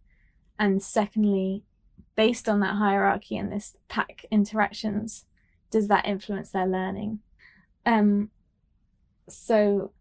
[0.58, 1.64] And secondly
[2.16, 5.26] based on that hierarchy and this pack interactions
[5.70, 7.20] does that influence their learning?
[7.86, 8.30] Um
[9.28, 9.92] so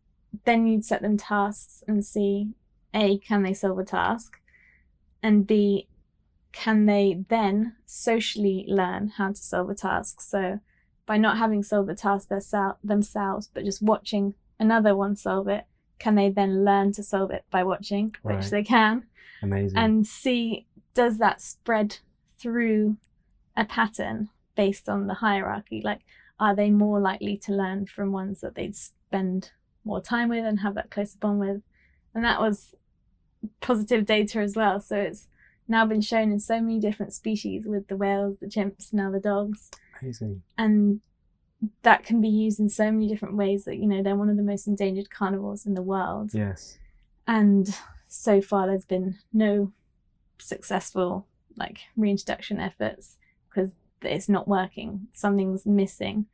[0.45, 2.51] then you'd set them tasks and see
[2.93, 4.41] a can they solve a task?
[5.23, 5.89] And b
[6.55, 10.21] can they then socially learn how to solve a task?
[10.21, 10.61] So,
[11.05, 15.65] by not having solved the task themselves, but just watching another one solve it,
[15.99, 18.37] can they then learn to solve it by watching, Right.
[18.37, 19.05] which they can,
[19.43, 19.79] amazing.
[19.79, 21.99] and see does that spread
[22.39, 22.97] through
[23.57, 25.81] a pattern based on the hierarchy?
[25.83, 26.01] Like,
[26.39, 29.51] are they more likely to learn from ones that they'd spend
[29.85, 31.63] more time with and have that closer bond with?
[32.15, 32.75] And that was
[33.61, 34.81] positive data as well.
[34.81, 35.29] So, it's
[35.67, 39.21] now been shown in so many different species with the whales, the chimps, now the
[39.21, 39.71] dogs.
[40.01, 40.43] amazing.
[40.59, 41.01] And
[41.83, 44.37] that can be used in so many different ways that, you know, they're one of
[44.37, 46.31] the most endangered carnivores in the world.
[46.33, 46.79] Yes.
[47.27, 47.75] And
[48.09, 49.73] so far, there's been no
[50.39, 53.17] successful like reintroduction efforts
[53.49, 53.71] because
[54.03, 55.09] it's not working.
[55.13, 56.27] Something's missing.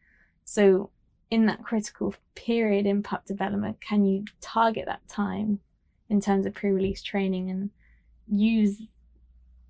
[0.44, 0.90] So,
[1.30, 5.60] in that critical period in pup development, can you target that time
[6.08, 7.70] in terms of pre release training and
[8.26, 8.82] use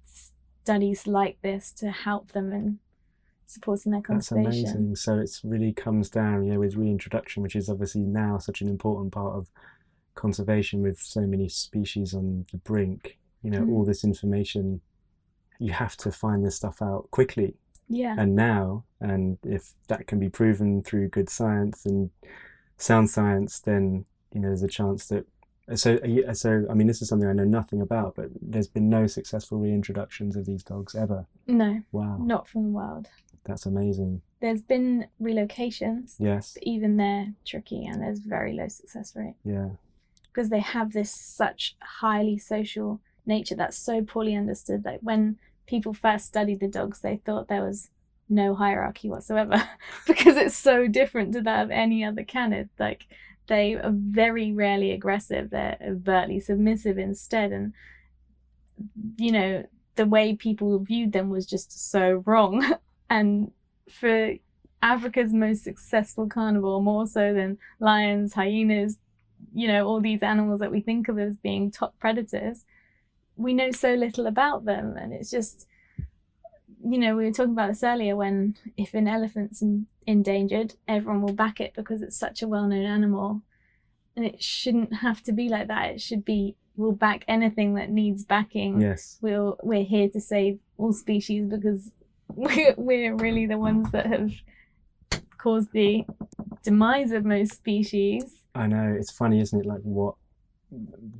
[0.04, 2.78] studies like this to help them in
[3.50, 4.44] supporting their conservation.
[4.64, 4.96] That's amazing.
[4.96, 9.12] So it's really comes down, yeah, with reintroduction, which is obviously now such an important
[9.12, 9.50] part of
[10.14, 13.18] conservation with so many species on the brink.
[13.42, 13.70] You know, Mm.
[13.72, 14.80] all this information,
[15.58, 17.56] you have to find this stuff out quickly
[17.88, 18.14] Yeah.
[18.18, 18.84] and now.
[19.00, 22.10] And if that can be proven through good science and
[22.76, 25.26] sound science, then you know there's a chance that.
[25.76, 25.98] So,
[26.32, 29.58] so I mean, this is something I know nothing about, but there's been no successful
[29.60, 31.26] reintroductions of these dogs ever.
[31.46, 33.08] No, Wow, not from the wild.
[33.44, 34.22] That's amazing.
[34.40, 39.70] There's been relocations, Yes, but even they're tricky and there's very low success rate yeah.
[40.32, 44.84] because they have this such highly social nature that's so poorly understood.
[44.84, 47.90] Like when people first studied the dogs, they thought there was
[48.28, 49.62] no hierarchy whatsoever
[50.06, 52.68] because it's so different to that of any other canid.
[52.78, 53.06] Like
[53.46, 57.72] they are very rarely aggressive; they're overtly submissive instead, and
[59.16, 62.76] you know the way people viewed them was just so wrong.
[63.10, 63.50] and
[63.90, 64.36] for
[64.82, 68.98] Africa's most successful carnivore, more so than lions, hyenas,
[69.52, 72.64] you know, all these animals that we think of as being top predators,
[73.36, 74.96] we know so little about them.
[74.96, 75.66] And it's just,
[76.84, 81.22] you know, we were talking about this earlier when if an elephant's in, endangered, everyone
[81.22, 83.42] will back it because it's such a well known animal.
[84.16, 85.90] And it shouldn't have to be like that.
[85.90, 89.18] It should be we'll back anything that needs backing Yes.
[89.20, 91.90] we'll we're here to save all species because
[92.34, 94.30] we're, we're really the ones that have
[95.38, 96.04] caused the
[96.62, 99.66] demise of most species I know it's funny, isn't it?
[99.66, 100.16] Like what,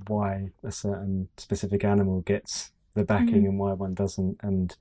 [0.08, 3.48] why a certain specific animal gets the backing Mhm.
[3.50, 4.76] and why one doesn't, and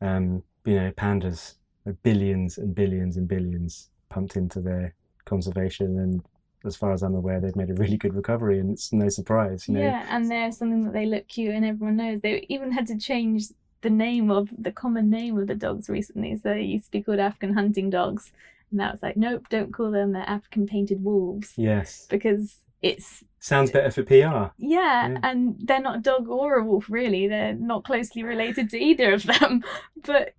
[0.00, 1.54] um, you know, pandas
[1.86, 6.22] are billions and billions and billions pumped into their conservation, and
[6.64, 9.68] as far as I'm aware, they've made a really good recovery, and it's no surprise,
[9.68, 9.80] you know.
[9.80, 12.98] yeah and they're something that they look cute and everyone knows they even had to
[12.98, 13.44] change
[13.82, 17.02] the name of the common name of the dogs recently so they used to be
[17.02, 18.32] called african hunting dogs
[18.70, 23.22] and that was like nope don't call them they're african painted wolves Yes, because it's
[23.40, 24.52] sounds better for PR.
[24.58, 25.18] Yeah, Yeah.
[25.22, 27.28] and they're not a dog or a wolf, really.
[27.28, 29.62] They're not closely related to either of them.
[30.02, 30.32] But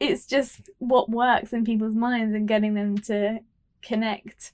[0.00, 3.40] it's just what works in people's minds and getting them to
[3.82, 4.52] connect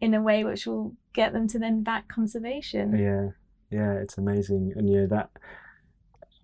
[0.00, 2.98] in a way which will get them to then back conservation.
[2.98, 3.28] Yeah,
[3.70, 5.30] yeah, it's amazing, and yeah, that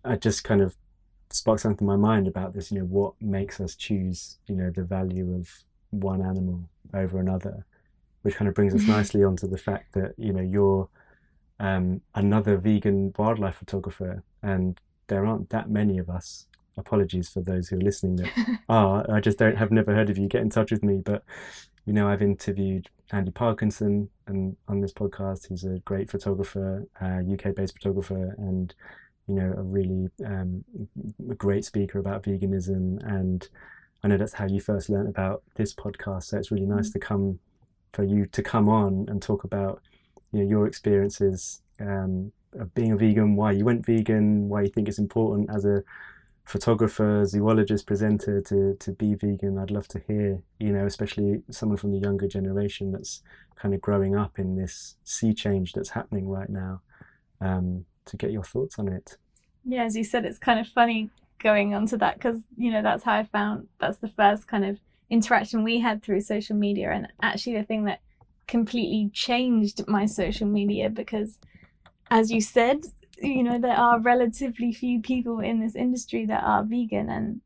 [0.04, 0.76] I just kind of
[1.32, 2.70] sparked something in my mind about this.
[2.70, 4.38] You know, what makes us choose?
[4.46, 5.48] You know, the value of
[5.90, 7.64] one animal over another,
[8.22, 10.88] which kind of brings us nicely onto the fact that you know you're
[11.58, 16.46] um, another vegan wildlife photographer, and there aren't that many of us.
[16.76, 19.04] Apologies for those who are listening that are.
[19.10, 20.28] I just don't have never heard of you.
[20.28, 21.24] Get in touch with me, but
[21.84, 25.48] you know, I've interviewed Andy Parkinson and on this podcast.
[25.48, 28.74] He's a great photographer, uh, UK-based photographer, and
[29.30, 30.64] you know, a really um,
[31.36, 32.98] great speaker about veganism.
[33.06, 33.48] And
[34.02, 36.24] I know that's how you first learned about this podcast.
[36.24, 36.98] So it's really nice mm-hmm.
[36.98, 37.38] to come
[37.92, 39.82] for you to come on and talk about
[40.32, 44.68] you know your experiences um, of being a vegan, why you went vegan, why you
[44.68, 45.84] think it's important as a
[46.44, 49.58] photographer, zoologist, presenter to to be vegan.
[49.58, 53.22] I'd love to hear, you know, especially someone from the younger generation that's
[53.54, 56.82] kind of growing up in this sea change that's happening right now.
[57.40, 59.16] Um, to get your thoughts on it.
[59.64, 61.10] Yeah, as you said, it's kind of funny
[61.42, 64.64] going on to that because you know that's how I found that's the first kind
[64.64, 68.00] of interaction we had through social media, and actually the thing that
[68.46, 71.38] completely changed my social media because,
[72.10, 72.84] as you said,
[73.18, 77.40] you know there are relatively few people in this industry that are vegan, and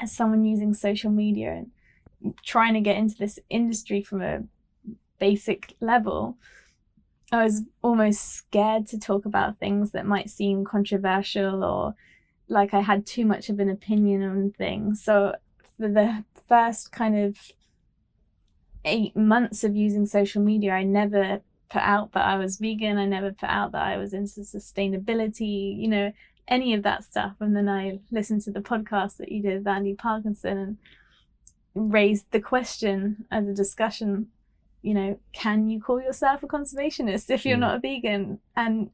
[0.00, 4.42] as someone using social media and trying to get into this industry from a
[5.18, 6.36] basic level
[7.34, 11.94] I was almost scared to talk about things that might seem controversial or
[12.48, 15.02] like I had too much of an opinion on things.
[15.02, 15.34] So
[15.76, 17.36] for the first kind of
[18.84, 22.98] eight months of using social media, I never put out that I was vegan.
[22.98, 26.12] I never put out that I was into sustainability, you know,
[26.46, 27.34] any of that stuff.
[27.40, 30.58] And then I listened to the podcast that you did with Andy Parkinson
[31.74, 34.28] and raised the question as a discussion
[34.84, 37.60] you know, can you call yourself a conservationist if you're mm.
[37.60, 38.38] not a vegan?
[38.54, 38.90] And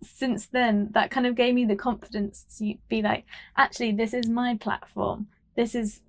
[0.00, 3.24] since then, that kind of gave me the confidence to be like,
[3.56, 5.26] actually, this is my platform.
[5.56, 6.02] This is,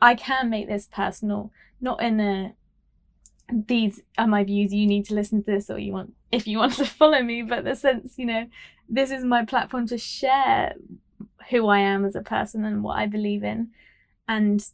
[0.00, 2.54] I can make this personal, not in a,
[3.52, 6.58] these are my views, you need to listen to this or you want, if you
[6.58, 8.46] want to follow me, but the sense, you know,
[8.88, 10.74] this is my platform to share
[11.50, 13.70] who I am as a person and what I believe in.
[14.28, 14.64] And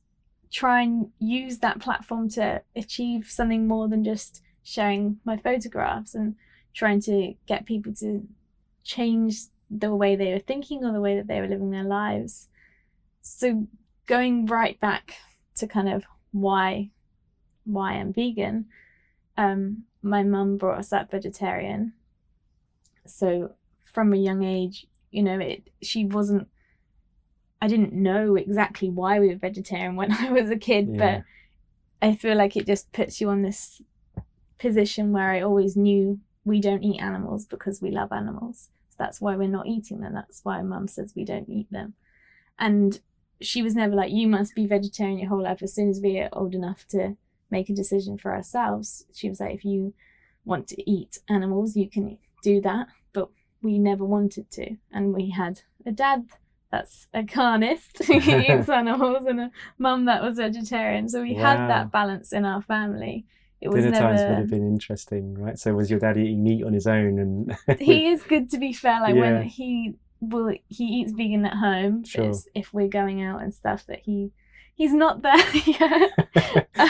[0.55, 6.37] try and use that platform to achieve something more than just sharing my photographs and
[6.73, 8.25] trying to get people to
[8.85, 12.49] change the way they were thinking or the way that they were living their lives.
[13.21, 13.67] So
[14.07, 15.17] going right back
[15.57, 16.91] to kind of why
[17.65, 18.67] why I'm vegan,
[19.37, 21.95] um, my mum brought us up vegetarian.
[23.07, 26.47] So from a young age, you know, it she wasn't
[27.65, 30.99] I didn't know exactly why we were vegetarian when I was a kid, yeah.
[30.99, 33.81] but I feel like it just puts you on this
[34.59, 38.69] position where I always knew we don't eat animals because we love animals.
[38.91, 40.13] So that's why we're not eating them.
[40.13, 41.95] That's why mum says we don't eat them.
[42.59, 43.01] And
[43.41, 45.63] she was never like, you must be vegetarian your whole life.
[45.63, 47.17] As soon as we are old enough to
[47.51, 49.95] make a decision for ourselves, she was like, if you
[50.45, 52.89] want to eat animals, you can do that.
[53.15, 53.31] But
[53.63, 54.77] we never wanted to.
[54.93, 56.27] And we had a dad
[56.75, 61.09] that's a carnist who eats animals and a mum that was vegetarian.
[61.09, 61.43] So we wow.
[61.43, 63.25] had that balance in our family.
[63.61, 64.09] It was Dinner never...
[64.09, 65.59] times would have been interesting, right?
[65.59, 67.19] So was your dad eating meat on his own?
[67.19, 69.01] And he is good to be fair.
[69.01, 69.21] Like yeah.
[69.21, 72.05] when he will, he eats vegan at home.
[72.05, 72.33] Sure.
[72.55, 74.33] if we're going out and stuff, that he
[74.75, 76.11] he's not there yet.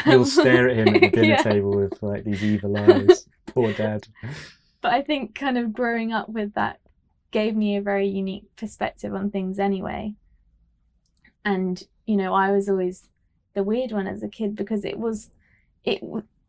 [0.06, 1.42] You'll um, stare at him at the dinner yeah.
[1.42, 3.26] table with like these evil eyes.
[3.46, 4.08] Poor dad.
[4.80, 6.80] But I think kind of growing up with that
[7.34, 10.14] gave me a very unique perspective on things anyway.
[11.44, 13.08] And, you know, I was always
[13.54, 15.30] the weird one as a kid because it was,
[15.82, 16.00] it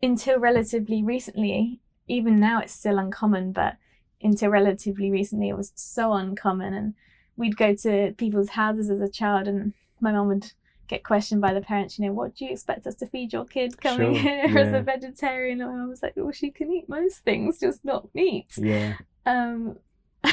[0.03, 3.77] until relatively recently, even now it's still uncommon, but
[4.21, 6.75] until relatively recently it was so uncommon.
[6.75, 6.93] And
[7.35, 10.51] we'd go to people's houses as a child and my mum would
[10.87, 13.45] get questioned by the parents, you know, what do you expect us to feed your
[13.45, 14.59] kid coming sure, here yeah.
[14.67, 15.61] as a vegetarian?
[15.61, 18.53] And I was like, well, she can eat most things, just not meat.
[18.55, 18.97] Yeah.
[19.25, 19.79] Um,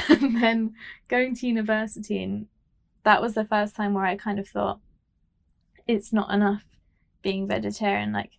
[0.09, 0.73] and then
[1.07, 2.47] going to university and
[3.03, 4.79] that was the first time where I kind of thought
[5.87, 6.63] it's not enough
[7.21, 8.31] being vegetarian like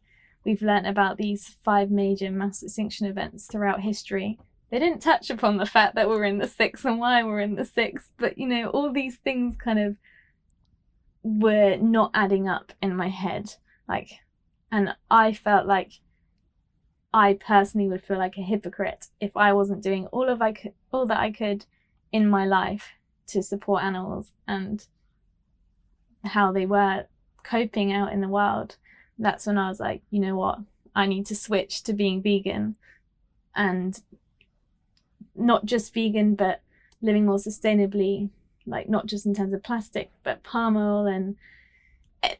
[0.44, 4.38] we've learnt about these five major mass extinction events throughout history.
[4.70, 7.54] They didn't touch upon the fact that we're in the six and why we're in
[7.54, 9.96] the six but you know all these things kind of
[11.22, 13.54] were not adding up in my head
[13.88, 14.10] like
[14.70, 15.92] and i felt like
[17.14, 20.72] I personally would feel like a hypocrite if I wasn't doing all of I could,
[20.90, 21.64] all that I could
[22.10, 22.88] in my life
[23.28, 24.84] to support animals and
[26.24, 27.06] how they were
[27.44, 28.78] coping out in the world.
[29.16, 30.58] That's when I was like, you know what?
[30.96, 32.74] I need to switch to being vegan
[33.54, 34.02] and
[35.36, 36.62] not just vegan, but
[37.00, 38.30] living more sustainably,
[38.66, 41.36] like not just in terms of plastic, but palm oil and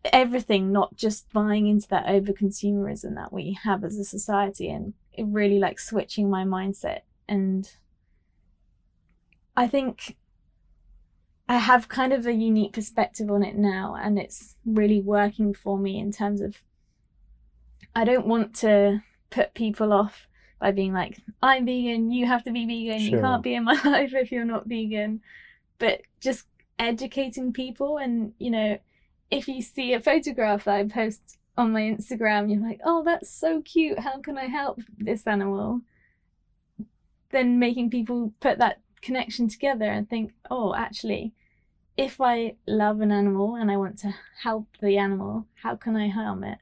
[0.04, 4.94] everything, not just buying into that over consumerism that we have as a society, and
[5.12, 7.00] it really like switching my mindset.
[7.28, 7.70] And
[9.56, 10.16] I think
[11.48, 15.78] I have kind of a unique perspective on it now, and it's really working for
[15.78, 16.62] me in terms of
[17.94, 20.26] I don't want to put people off
[20.60, 23.16] by being like, I'm vegan, you have to be vegan, sure.
[23.16, 25.20] you can't be in my life if you're not vegan.
[25.78, 26.46] But just
[26.78, 28.78] educating people, and you know,
[29.30, 33.30] if you see a photograph that I post on my Instagram, you're like, oh, that's
[33.30, 35.80] so cute, how can I help this animal?
[37.30, 41.32] Then making people put that connection together and think, oh, actually,
[41.96, 46.08] if I love an animal and I want to help the animal, how can I
[46.08, 46.58] harm it?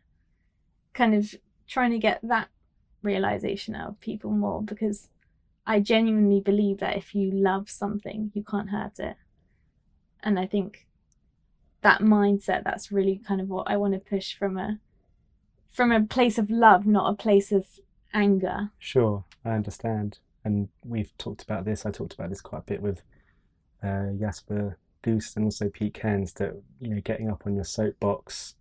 [0.92, 1.34] Kind of
[1.66, 2.48] trying to get that
[3.02, 5.08] realization out of people more because
[5.66, 9.16] I genuinely believe that if you love something, you can't hurt it.
[10.22, 10.86] And I think
[11.82, 14.78] that mindset that's really kind of what I want to push from a
[15.70, 17.66] from a place of love, not a place of
[18.12, 18.70] anger.
[18.78, 21.86] Sure, I understand and we've talked about this.
[21.86, 23.02] I talked about this quite a bit with
[23.82, 28.54] uh, Jasper Doest and also Pete Cairns that you know getting up on your soapbox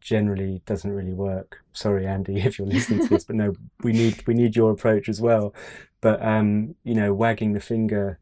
[0.00, 1.62] generally doesn't really work.
[1.72, 5.08] Sorry, Andy, if you're listening to this, but no, we need we need your approach
[5.08, 5.54] as well.
[6.00, 8.18] But um, you know, wagging the finger,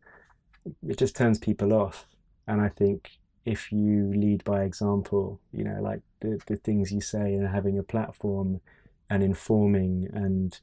[0.86, 2.06] it just turns people off.
[2.46, 7.00] And I think if you lead by example, you know, like the the things you
[7.00, 8.60] say and having a platform
[9.10, 10.60] and informing and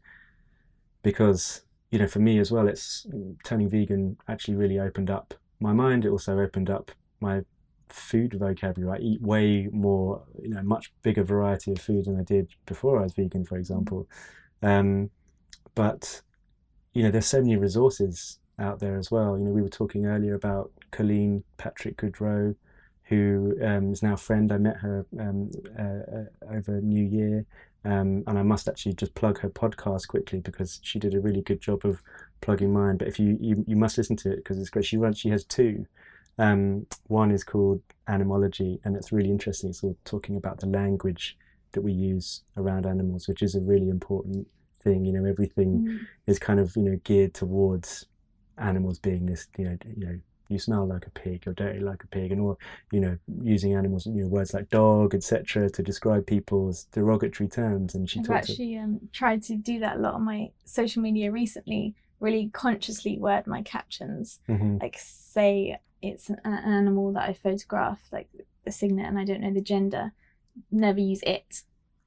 [1.04, 1.62] because
[1.92, 3.06] you know, for me as well, it's
[3.44, 6.06] turning vegan actually really opened up my mind.
[6.06, 7.42] It also opened up my
[7.90, 8.98] food vocabulary.
[8.98, 13.00] I eat way more, you know, much bigger variety of food than I did before
[13.00, 14.08] I was vegan, for example.
[14.64, 15.10] Um,
[15.76, 16.22] but
[16.94, 19.38] you know, there's so many resources out there as well.
[19.38, 22.56] You know, we were talking earlier about Colleen Patrick-Goudreau,
[23.12, 24.54] who um, is now a friend.
[24.54, 27.46] I met her um, uh, uh, over New Year.
[27.84, 31.42] Um, and I must actually just plug her podcast quickly because she did a really
[31.42, 32.02] good job of
[32.40, 32.96] plugging mine.
[32.96, 34.86] But if you you, you must listen to it because it's great.
[34.86, 35.20] She runs.
[35.20, 35.86] She has two.
[36.38, 39.72] Um, one is called Animalogy, and it's really interesting.
[39.72, 41.38] It's all talking about the language
[41.74, 44.48] that we use around animals, which is a really important
[44.82, 45.04] thing.
[45.04, 46.08] You know, everything mm.
[46.28, 48.06] is kind of you know geared towards
[48.58, 50.20] animals being this you know you know
[50.52, 52.60] you smell like a pig, you're dirty like a pig, and all
[52.92, 57.96] you know, using animals, you know, words like dog, etc., to describe people's derogatory terms.
[57.96, 61.32] And she I've actually um, tried to do that a lot on my social media
[61.32, 61.96] recently.
[62.20, 64.78] Really consciously word my captions, mm-hmm.
[64.80, 68.30] like say it's an, an animal that I photographed, like
[68.66, 70.12] a cygnet, and I don't know the gender.
[70.70, 71.64] Never use it,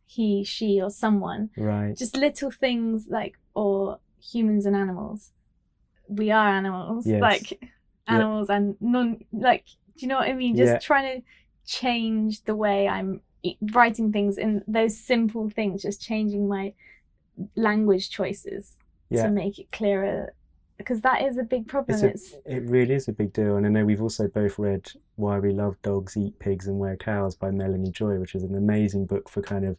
[0.07, 1.51] he, she, or someone.
[1.57, 1.97] Right.
[1.97, 5.32] Just little things like or humans and animals
[6.09, 7.07] we are animals.
[7.07, 7.20] Yes.
[7.20, 7.61] Like
[8.07, 8.57] animals yeah.
[8.57, 9.65] and non like
[9.97, 10.57] do you know what I mean?
[10.57, 10.79] Just yeah.
[10.79, 11.27] trying to
[11.67, 13.21] change the way I'm
[13.73, 16.73] writing things in those simple things, just changing my
[17.57, 18.77] language choices
[19.11, 19.25] yeah.
[19.25, 20.35] to make it clearer.
[20.77, 22.05] Because that is a big problem.
[22.05, 23.57] It's a, it really is a big deal.
[23.57, 26.97] And I know we've also both read Why We Love Dogs, Eat Pigs, and Wear
[26.97, 29.79] Cows by Melanie Joy, which is an amazing book for kind of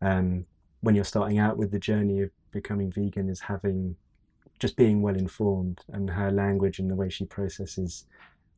[0.00, 0.46] um,
[0.80, 3.96] when you're starting out with the journey of becoming vegan, is having
[4.58, 8.06] just being well informed and her language and the way she processes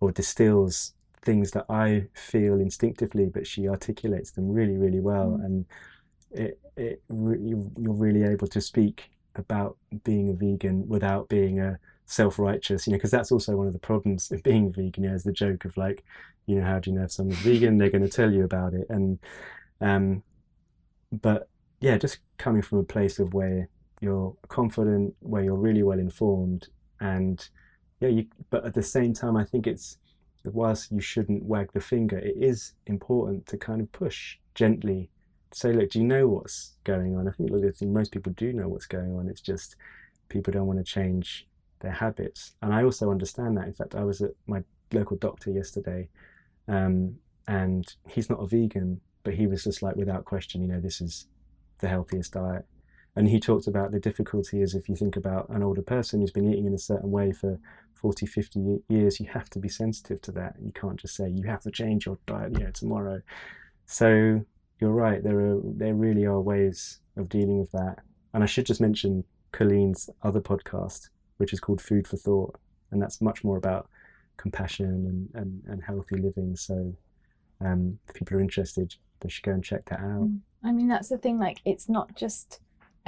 [0.00, 5.38] or distills things that I feel instinctively, but she articulates them really, really well.
[5.38, 5.44] Mm.
[5.44, 5.64] And
[6.30, 11.78] it, it re- you're really able to speak about being a vegan without being a
[12.06, 15.04] self-righteous, you know, because that's also one of the problems of being vegan.
[15.04, 16.02] You know, is the joke of like,
[16.46, 17.76] you know, how do you know if someone's vegan?
[17.78, 18.86] They're going to tell you about it.
[18.88, 19.18] And,
[19.80, 20.22] um,
[21.12, 21.48] but
[21.80, 23.68] yeah, just coming from a place of where
[24.00, 26.68] you're confident, where you're really well informed,
[27.00, 27.48] and
[28.00, 29.98] yeah, you, but at the same time, I think it's
[30.44, 35.10] whilst you shouldn't wag the finger, it is important to kind of push gently.
[35.52, 37.28] Say, look, do you know what's going on?
[37.28, 39.28] I think look, most people do know what's going on.
[39.28, 39.76] It's just
[40.28, 41.46] people don't want to change
[41.80, 43.66] their habits, and I also understand that.
[43.66, 46.08] In fact, I was at my local doctor yesterday,
[46.68, 50.80] um, and he's not a vegan, but he was just like, without question, you know,
[50.80, 51.26] this is
[51.80, 52.66] the healthiest diet
[53.16, 56.30] and he talked about the difficulty is if you think about an older person who's
[56.30, 57.58] been eating in a certain way for
[57.94, 60.56] 40, 50 years, you have to be sensitive to that.
[60.60, 63.20] You can't just say you have to change your diet, you know, tomorrow.
[63.86, 64.44] So
[64.80, 65.22] you're right.
[65.22, 67.98] There are there really are ways of dealing with that.
[68.32, 72.56] And I should just mention Colleen's other podcast, which is called Food for Thought,
[72.90, 73.88] and that's much more about
[74.36, 74.86] compassion
[75.34, 76.56] and, and, and healthy living.
[76.56, 76.94] So
[77.60, 80.22] um, if people are interested, they should go and check that out.
[80.22, 80.40] Mm.
[80.62, 81.38] I mean, that's the thing.
[81.38, 82.60] Like, it's not just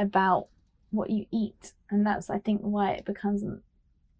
[0.03, 0.48] about
[0.90, 3.42] what you eat and that's i think why it becomes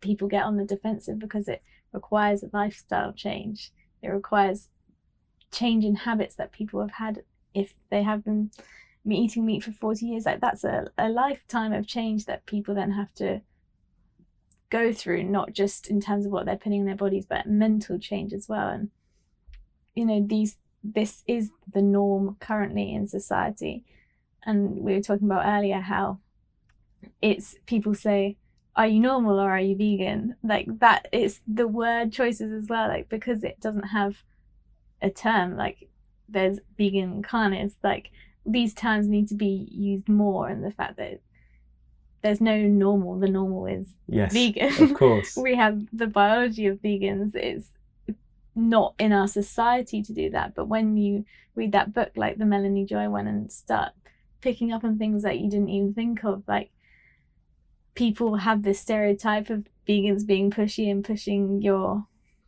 [0.03, 1.62] people get on the defensive because it
[1.93, 3.72] requires a lifestyle change.
[4.03, 4.68] It requires
[5.51, 7.22] change in habits that people have had
[7.55, 8.51] if they have been
[9.09, 10.26] eating meat for 40 years.
[10.26, 13.41] Like that's a, a lifetime of change that people then have to
[14.70, 17.99] go through, not just in terms of what they're putting in their bodies, but mental
[17.99, 18.68] change as well.
[18.68, 18.91] And
[19.95, 23.85] you know, these this is the norm currently in society.
[24.45, 26.18] And we were talking about earlier how
[27.20, 28.36] it's people say,
[28.76, 30.36] Are you normal or are you vegan?
[30.43, 34.16] Like that it's the word choices as well, like because it doesn't have
[35.01, 35.88] a term, like
[36.28, 38.11] there's vegan carne, like
[38.45, 41.20] these terms need to be used more and the fact that
[42.22, 44.82] there's no normal, the normal is yes, vegan.
[44.82, 45.36] Of course.
[45.40, 47.66] we have the biology of vegans it's
[48.55, 50.55] not in our society to do that.
[50.55, 51.24] But when you
[51.55, 53.93] read that book, like the Melanie Joy one, and start
[54.43, 56.70] picking up on things that you didn't even think of, like
[57.95, 62.07] people have this stereotype of vegans being pushy and pushing your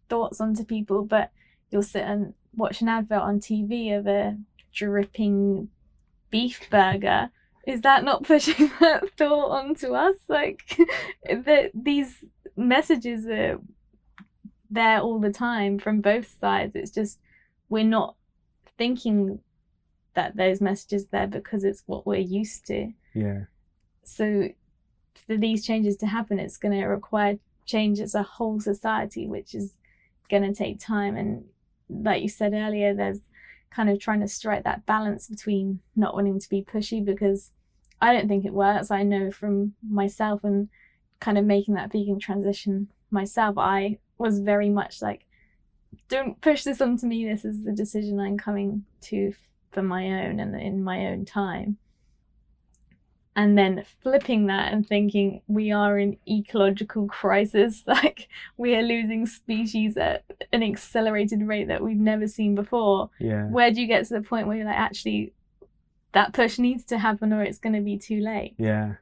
[0.09, 1.31] thoughts onto people, but
[1.71, 4.37] you'll sit and watch an advert on TV of a
[4.73, 5.69] dripping
[6.31, 7.31] beef burger.
[7.67, 10.17] Is that not pushing that thought onto us?
[10.29, 10.79] Like
[11.25, 12.25] that these
[12.57, 13.61] messages are
[14.71, 16.75] there all the time from both sides.
[16.75, 17.19] It's just
[17.69, 18.17] we're not
[18.77, 19.41] thinking
[20.15, 22.93] that those messages there because it's what we're used to.
[23.15, 23.45] Yeah.
[24.05, 24.49] So
[25.27, 29.55] for these changes to happen, it's going to require change as a whole society, which
[29.55, 29.75] is
[30.31, 31.17] going to take time.
[31.17, 31.45] And
[31.89, 33.21] like you said earlier, there's
[33.71, 37.51] kind of trying to strike that balance between not wanting to be pushy because
[38.01, 38.91] I don't think it works.
[38.91, 40.69] I know from myself and
[41.21, 45.25] kind of making that vegan transition myself, I was very much like,
[46.09, 47.25] don't push this onto me.
[47.25, 49.33] This is the decision I'm coming to
[49.75, 51.77] for my own and in my own time.
[53.37, 59.27] And then flipping that and thinking we are in ecological crisis, like we are losing
[59.27, 63.11] species at an accelerated rate that we've never seen before.
[63.19, 63.49] Yeah.
[63.49, 65.33] Where do you get to the point where you're like, actually,
[66.13, 68.55] that push needs to happen or it's going to be too late?
[68.57, 68.95] Yeah.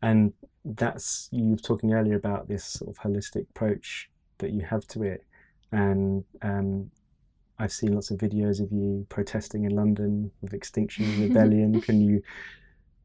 [0.00, 0.32] And
[0.64, 5.02] that's you were talking earlier about this sort of holistic approach that you have to
[5.02, 5.24] it.
[5.72, 6.92] And um,
[7.58, 11.80] I've seen lots of videos of you protesting in London with Extinction Rebellion.
[11.80, 12.22] Can you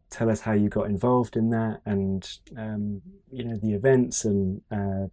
[0.10, 3.02] tell us how you got involved in that and um,
[3.32, 5.08] you know the events and uh,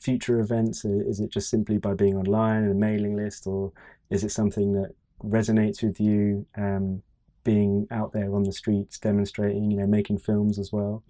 [0.00, 0.84] future events?
[0.84, 3.72] Is it just simply by being online and a mailing list, or
[4.10, 6.46] is it something that resonates with you?
[6.56, 7.02] Um,
[7.44, 11.02] being out there on the streets, demonstrating, you know, making films as well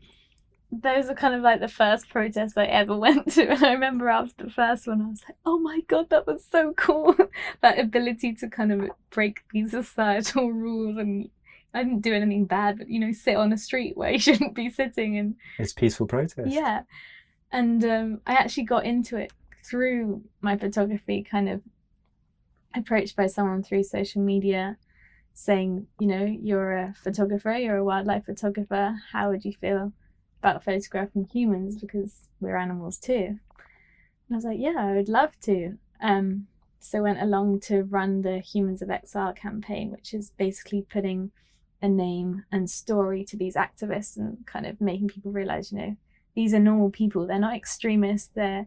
[0.82, 3.50] those are kind of like the first protests I ever went to.
[3.50, 6.44] And I remember after the first one, I was like, oh my God, that was
[6.44, 7.14] so cool.
[7.62, 10.96] that ability to kind of break these societal rules.
[10.96, 11.28] And
[11.72, 14.54] I didn't do anything bad, but, you know, sit on a street where you shouldn't
[14.54, 15.18] be sitting.
[15.18, 16.50] And it's peaceful protest.
[16.50, 16.82] Yeah.
[17.50, 19.32] And um, I actually got into it
[19.64, 21.62] through my photography, kind of
[22.74, 24.76] approached by someone through social media
[25.34, 28.96] saying, you know, you're a photographer, you're a wildlife photographer.
[29.12, 29.92] How would you feel?
[30.44, 33.38] About photographing humans because we're animals too.
[34.28, 35.78] And I was like, yeah, I would love to.
[36.02, 41.30] Um, so went along to run the Humans of XR campaign, which is basically putting
[41.80, 45.96] a name and story to these activists and kind of making people realize, you know,
[46.34, 47.26] these are normal people.
[47.26, 48.28] They're not extremists.
[48.34, 48.66] They're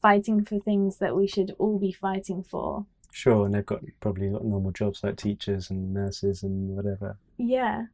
[0.00, 2.86] fighting for things that we should all be fighting for.
[3.12, 7.18] Sure, and they've got probably got normal jobs like teachers and nurses and whatever.
[7.36, 7.88] Yeah.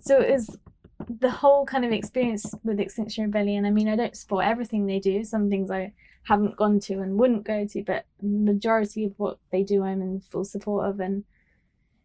[0.00, 0.56] So it was
[1.08, 4.98] the whole kind of experience with Extinction Rebellion, I mean, I don't support everything they
[4.98, 5.24] do.
[5.24, 5.92] Some things I
[6.24, 10.20] haven't gone to and wouldn't go to, but majority of what they do, I'm in
[10.20, 11.00] full support of.
[11.00, 11.24] And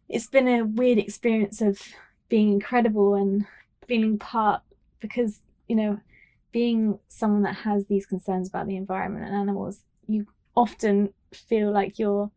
[0.08, 1.80] it's been a weird experience of
[2.28, 3.46] being incredible and
[3.86, 4.62] feeling part
[5.00, 6.00] because, you know,
[6.50, 10.26] being someone that has these concerns about the environment and animals, you
[10.56, 12.30] often feel like you're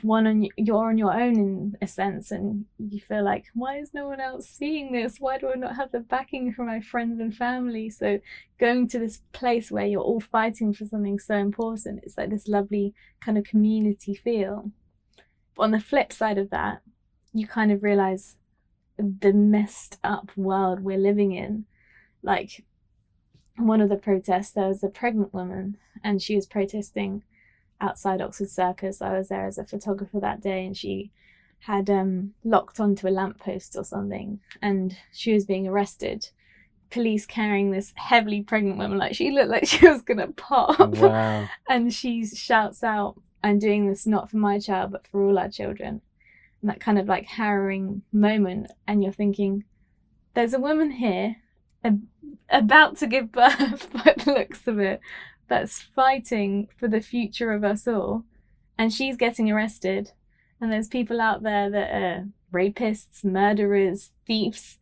[0.00, 3.92] one on you're on your own in a sense and you feel like why is
[3.92, 5.18] no one else seeing this?
[5.18, 7.90] Why do i not have the backing from my friends and family?
[7.90, 8.18] So
[8.58, 12.48] going to this place where you're all fighting for something so important it's like this
[12.48, 14.70] lovely kind of community feel.
[15.54, 16.80] But on the flip side of that
[17.34, 18.36] you kind of realize
[18.96, 21.66] the messed up world we're living in.
[22.22, 22.64] Like
[23.58, 27.24] one of the protests there was a pregnant woman and she was protesting
[27.82, 29.02] outside Oxford Circus.
[29.02, 31.10] I was there as a photographer that day, and she
[31.60, 36.30] had um, locked onto a lamppost or something, and she was being arrested.
[36.90, 40.78] Police carrying this heavily pregnant woman, like she looked like she was gonna pop.
[40.96, 41.48] Wow.
[41.68, 45.48] and she shouts out, "I'm doing this not for my child, but for all our
[45.50, 46.00] children."
[46.60, 49.64] And that kind of like harrowing moment, and you're thinking,
[50.34, 51.36] "There's a woman here,
[51.84, 51.94] a
[52.48, 55.00] about to give birth by the looks of it
[55.52, 58.24] that's fighting for the future of us all.
[58.78, 60.12] And she's getting arrested.
[60.58, 64.78] And there's people out there that are rapists murderers thieves.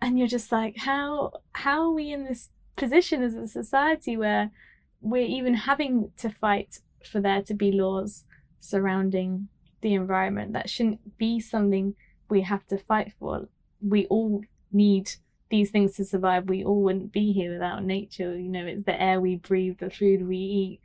[0.00, 4.52] And you're just like how how are we in this position as a society where
[5.00, 8.22] we're even having to fight for there to be laws
[8.60, 9.48] surrounding
[9.80, 10.52] the environment?
[10.52, 11.96] That shouldn't be something
[12.28, 13.48] we have to fight for.
[13.80, 15.10] We all need
[15.50, 16.48] these things to survive.
[16.48, 18.38] We all wouldn't be here without nature.
[18.38, 20.80] You know, it's the air we breathe, the food we eat.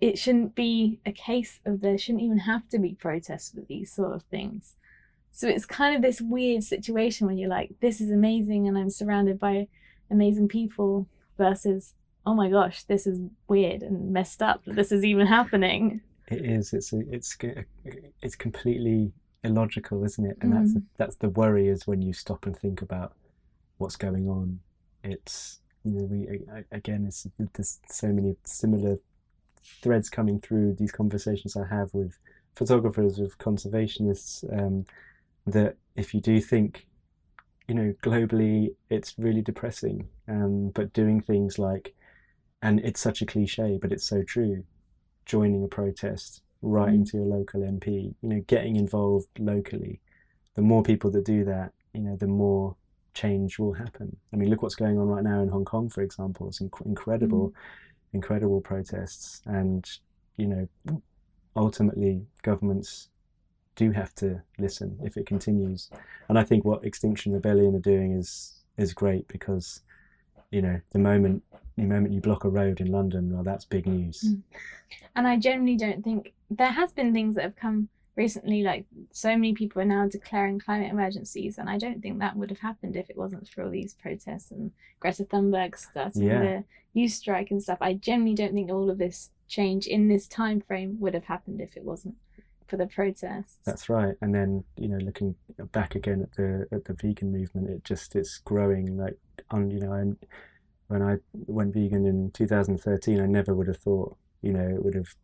[0.00, 3.92] It shouldn't be a case of there shouldn't even have to be protests for these
[3.92, 4.74] sort of things.
[5.30, 8.90] So it's kind of this weird situation where you're like, this is amazing and I'm
[8.90, 9.68] surrounded by
[10.10, 11.06] amazing people
[11.38, 11.94] versus,
[12.26, 16.02] oh my gosh, this is weird and messed up that this is even happening.
[16.28, 16.72] It is.
[16.72, 17.36] It's it's
[18.22, 19.12] it's completely
[19.44, 20.38] illogical, isn't it?
[20.40, 20.56] And mm.
[20.56, 23.14] that's the, that's the worry is when you stop and think about
[23.82, 24.60] what's going on.
[25.04, 26.28] It's you know we
[26.70, 28.98] again it's there's so many similar
[29.82, 32.16] threads coming through these conversations I have with
[32.54, 34.44] photographers, with conservationists.
[34.56, 34.86] Um,
[35.46, 36.86] that if you do think,
[37.66, 41.94] you know, globally it's really depressing, um, but doing things like,
[42.62, 44.64] and it's such a cliche, but it's so true,
[45.26, 47.10] joining a protest, writing mm.
[47.10, 50.00] to your local MP, you know, getting involved locally.
[50.54, 52.76] The more people that do that, you know, the more
[53.14, 54.16] change will happen.
[54.32, 56.48] I mean, look what's going on right now in Hong Kong, for example.
[56.48, 57.54] It's inc- incredible, mm.
[58.12, 59.88] incredible protests, and
[60.36, 61.02] you know,
[61.56, 63.08] ultimately, governments
[63.74, 65.90] do have to listen if it continues.
[66.28, 69.82] And I think what Extinction Rebellion are doing is is great because,
[70.50, 71.42] you know, the moment
[71.76, 74.22] the moment you block a road in London, well, that's big news.
[74.22, 74.42] Mm.
[75.16, 79.30] And I generally don't think there has been things that have come recently like so
[79.30, 82.94] many people are now declaring climate emergencies and i don't think that would have happened
[82.94, 86.40] if it wasn't for all these protests and greta thunberg starting yeah.
[86.40, 87.78] the youth strike and stuff.
[87.80, 91.60] I generally don't think all of this change in this time frame would have happened
[91.60, 92.16] if it wasn't
[92.66, 93.58] for the protests.
[93.64, 94.14] That's right.
[94.20, 95.34] And then you know looking
[95.72, 99.18] back again at the at the vegan movement it just it's growing like
[99.50, 100.16] on you know and
[100.88, 104.94] when i went vegan in 2013 i never would have thought you know it would
[104.94, 105.14] have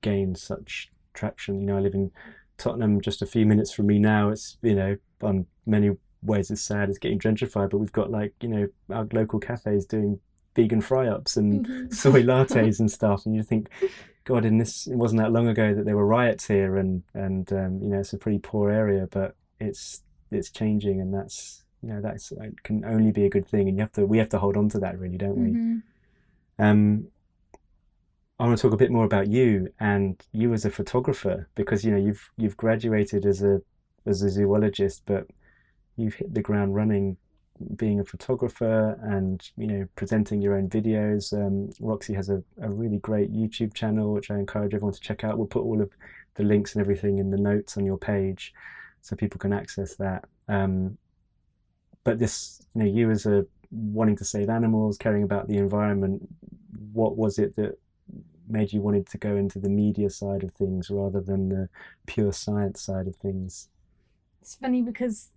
[0.00, 1.60] gained such traction.
[1.60, 2.10] You know, I live in
[2.58, 4.30] Tottenham, just a few minutes from me now.
[4.30, 6.88] It's you know, on many ways it's sad.
[6.88, 10.20] It's getting gentrified, but we've got like you know our local cafes doing
[10.54, 11.90] vegan fry ups and mm-hmm.
[11.90, 13.68] soy lattes and stuff, and you think,
[14.24, 17.52] God, in this it wasn't that long ago that there were riots here, and and
[17.52, 21.88] um, you know it's a pretty poor area, but it's it's changing, and that's you
[21.88, 24.30] know that's it can only be a good thing, and you have to we have
[24.30, 25.50] to hold on to that really, don't we?
[25.50, 25.78] Mm-hmm.
[26.56, 27.08] Um,
[28.44, 31.82] I want to talk a bit more about you and you as a photographer because
[31.82, 33.62] you know you've you've graduated as a
[34.04, 35.26] as a zoologist, but
[35.96, 37.16] you've hit the ground running
[37.74, 41.32] being a photographer and you know presenting your own videos.
[41.32, 45.24] Um, Roxy has a, a really great YouTube channel which I encourage everyone to check
[45.24, 45.38] out.
[45.38, 45.90] We'll put all of
[46.34, 48.52] the links and everything in the notes on your page
[49.00, 50.26] so people can access that.
[50.48, 50.98] Um,
[52.04, 56.28] but this, you know, you as a wanting to save animals, caring about the environment,
[56.92, 57.78] what was it that
[58.48, 61.68] made you wanted to go into the media side of things rather than the
[62.06, 63.68] pure science side of things?
[64.40, 65.30] It's funny because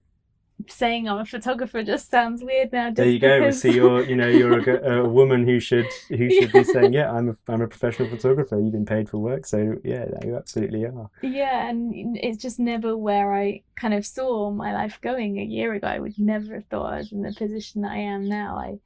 [0.68, 2.92] saying I'm a photographer just sounds weird now.
[2.92, 3.40] there you go.
[3.40, 3.62] Because...
[3.62, 7.12] See, you're you know you're a, a, woman who should who should be saying, yeah,
[7.12, 8.60] I'm a I'm a professional photographer.
[8.60, 11.10] You've been paid for work, so yeah, you absolutely are.
[11.22, 15.74] Yeah, and it's just never where I kind of saw my life going a year
[15.74, 15.88] ago.
[15.88, 18.58] I would never have thought I was in the position that I am now.
[18.58, 18.80] I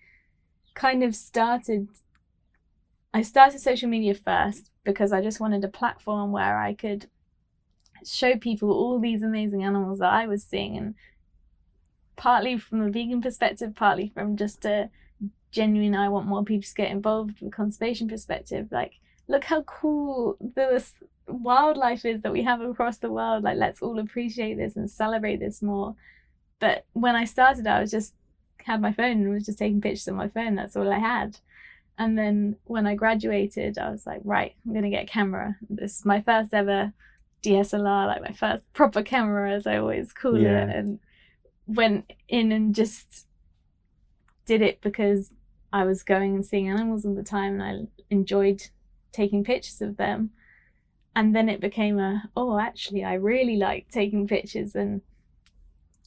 [0.74, 1.88] kind of started
[3.14, 7.08] I started social media first because I just wanted a platform where I could
[8.06, 10.96] show people all these amazing animals that I was seeing and
[12.16, 14.90] partly from a vegan perspective, partly from just a
[15.52, 18.68] genuine I want more people to get involved with conservation perspective.
[18.72, 18.94] Like,
[19.28, 20.94] look how cool this
[21.28, 23.44] wildlife is that we have across the world.
[23.44, 25.96] Like, let's all appreciate this and celebrate this more.
[26.60, 28.14] But when I started, I was just
[28.64, 30.56] had my phone and was just taking pictures on my phone.
[30.56, 31.38] That's all I had.
[32.02, 35.56] And then when I graduated, I was like, right, I'm gonna get a camera.
[35.70, 36.94] This is my first ever
[37.44, 40.64] DSLR, like my first proper camera, as I always call yeah.
[40.64, 41.00] it, and
[41.68, 43.28] went in and just
[44.48, 45.32] did it because
[45.72, 48.64] I was going and seeing animals all the time, and I enjoyed
[49.12, 50.32] taking pictures of them.
[51.16, 55.02] And then it became a, oh, actually, I really like taking pictures, and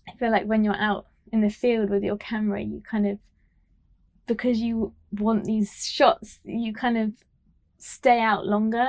[0.09, 3.19] I feel like when you're out in the field with your camera, you kind of
[4.27, 7.13] because you want these shots, you kind of
[7.79, 8.87] stay out longer.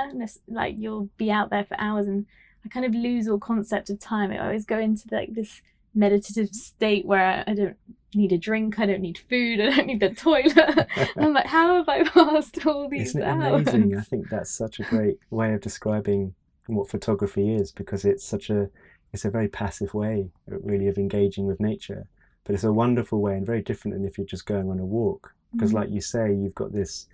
[0.48, 2.26] Like you'll be out there for hours, and
[2.64, 4.30] I kind of lose all concept of time.
[4.30, 5.62] I always go into like this
[5.94, 7.76] meditative state where I don't
[8.14, 8.78] need a drink.
[8.78, 9.60] I don't need food.
[9.62, 10.88] I don't need the toilet.
[11.16, 13.68] I'm like, how have I passed all these Isn't it hours?
[13.68, 13.98] amazing?
[13.98, 16.34] I think that's such a great way of describing
[16.66, 18.68] what photography is because it's such a
[19.12, 22.06] it's a very passive way really of engaging with nature
[22.44, 24.84] but it's a wonderful way and very different than if you're just going on a
[24.84, 25.74] walk because Mhm.
[25.74, 27.08] like you say you've got this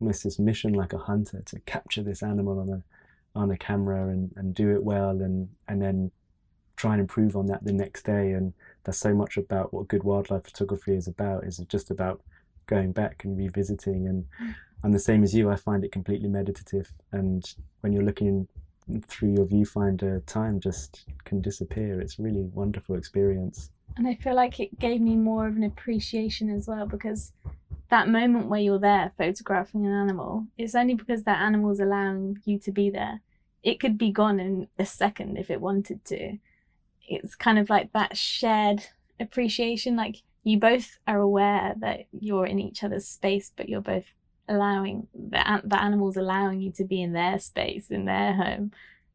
[0.00, 2.82] almost this mission like a hunter to capture this animal on a
[3.36, 6.10] on a camera and, and do it well and and then
[6.76, 8.32] try and improve on that the next day.
[8.32, 12.20] And that's so much about what good wildlife photography is about is just about
[12.66, 14.08] going back and revisiting.
[14.08, 14.26] And
[14.82, 16.90] I'm the same as you I find it completely meditative.
[17.12, 17.44] And
[17.80, 18.48] when you're looking
[19.06, 22.00] through your viewfinder time just can disappear.
[22.00, 25.62] It's a really wonderful experience And I feel like it gave me more of an
[25.62, 27.32] appreciation as well because
[27.90, 32.58] that moment where you're there photographing an animal, it's only because that animal's allowing you
[32.58, 33.20] to be there.
[33.62, 36.38] It could be gone in a second if it wanted to.
[37.06, 38.84] It's kind of like that shared
[39.20, 39.96] appreciation.
[39.96, 44.12] Like you both are aware that you're in each other's space, but you're both
[44.48, 48.72] allowing the, the animals allowing you to be in their space, in their home.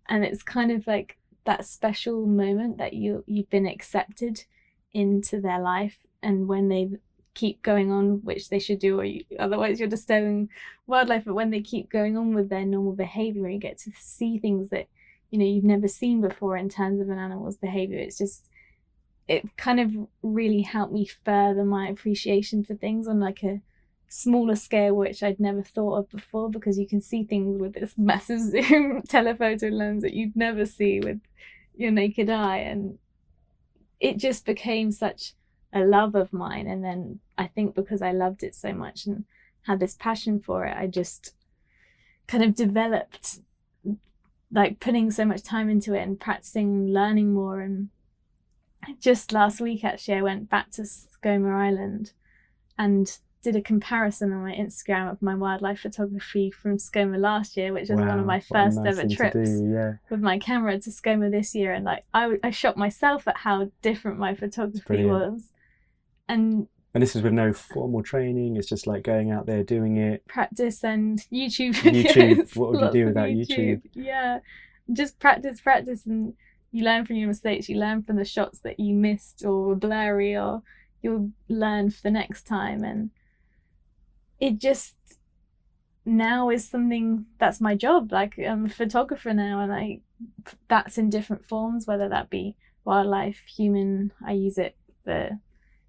[0.08, 4.46] And it's kind of like that special moment that you you've been accepted
[4.94, 6.90] into their life and when they
[7.34, 10.50] keep going on which they should do or you, otherwise you're disturbing
[10.88, 14.38] wildlife but when they keep going on with their normal behavior you get to see
[14.38, 14.88] things that
[15.32, 18.00] you know you've never seen before in terms of an animal's behavior.
[18.00, 18.46] It's just
[19.28, 19.92] it kind of
[20.24, 23.62] really helped me further my appreciation for things on like a
[24.08, 27.94] smaller scale which I'd never thought of before because you can see things with this
[27.98, 31.20] massive zoom telephoto lens that you'd never see with
[31.76, 32.98] your naked eye and
[34.00, 35.34] it just became such
[35.74, 36.68] a love of mine.
[36.68, 39.26] And then I think because I loved it so much and
[39.64, 41.34] had this passion for it I just
[42.28, 43.40] kind of developed
[44.52, 47.62] like putting so much time into it and practicing learning more.
[47.62, 47.90] And
[49.00, 52.14] just last week actually I went back to Skomer Island
[52.78, 57.72] and did a comparison on my Instagram of my wildlife photography from Skomer last year,
[57.72, 60.90] which was one of my first nice ever trips do, yeah with my camera to
[60.90, 65.52] Skomer this year, and like I, I shocked myself at how different my photography was,
[66.28, 69.98] and and this is with no formal training it's just like going out there doing
[69.98, 72.56] it practice and YouTube YouTube, videos.
[72.56, 73.82] what would you do without YouTube?
[73.94, 74.40] Yeah,
[74.92, 76.34] just practice, practice, and
[76.72, 77.70] you learn from your mistakes.
[77.70, 80.62] You learn from the shots that you missed or were blurry, or
[81.02, 82.84] you'll learn for the next time.
[82.84, 83.10] And
[84.40, 84.96] it just
[86.06, 88.12] now is something that's my job.
[88.12, 90.00] Like I'm a photographer now, and I
[90.68, 94.12] that's in different forms, whether that be wildlife, human.
[94.26, 95.40] I use it for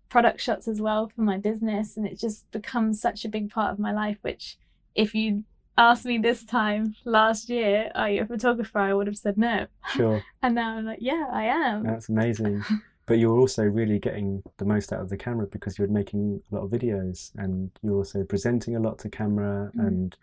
[0.08, 3.72] product shots as well for my business, and it just becomes such a big part
[3.72, 4.18] of my life.
[4.22, 4.58] Which,
[4.94, 5.44] if you
[5.78, 8.78] asked me this time last year, are you a photographer?
[8.78, 9.66] I would have said no.
[9.94, 11.84] sure And now I'm like, yeah, I am.
[11.84, 12.62] That's amazing.
[13.06, 16.54] But you're also really getting the most out of the camera because you're making a
[16.54, 19.70] lot of videos and you're also presenting a lot to camera.
[19.76, 19.86] Mm.
[19.86, 20.16] And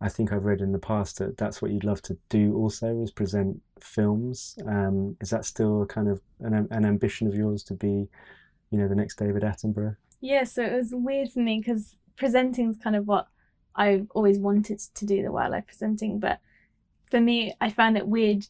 [0.00, 3.02] I think I've read in the past that that's what you'd love to do also
[3.02, 4.58] is present films.
[4.66, 8.08] Um, is that still a kind of an, an ambition of yours to be,
[8.70, 9.96] you know, the next David Attenborough?
[10.20, 13.28] Yeah, so it was weird for me because presenting is kind of what
[13.76, 16.18] I've always wanted to do, the wildlife presenting.
[16.18, 16.40] But
[17.10, 18.46] for me, I found it weird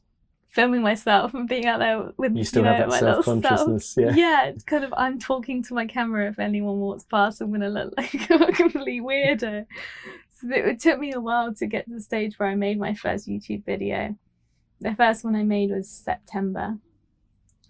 [0.54, 3.24] filming myself and being out there with You still you know, have that self.
[3.24, 4.14] self-consciousness, yeah.
[4.14, 6.28] Yeah, it's kind of I'm talking to my camera.
[6.28, 9.66] If anyone walks past, I'm gonna look like a complete weirdo.
[10.30, 12.94] So it, took me a while to get to the stage where I made my
[12.94, 14.16] first YouTube video.
[14.80, 16.78] The first one I made was September,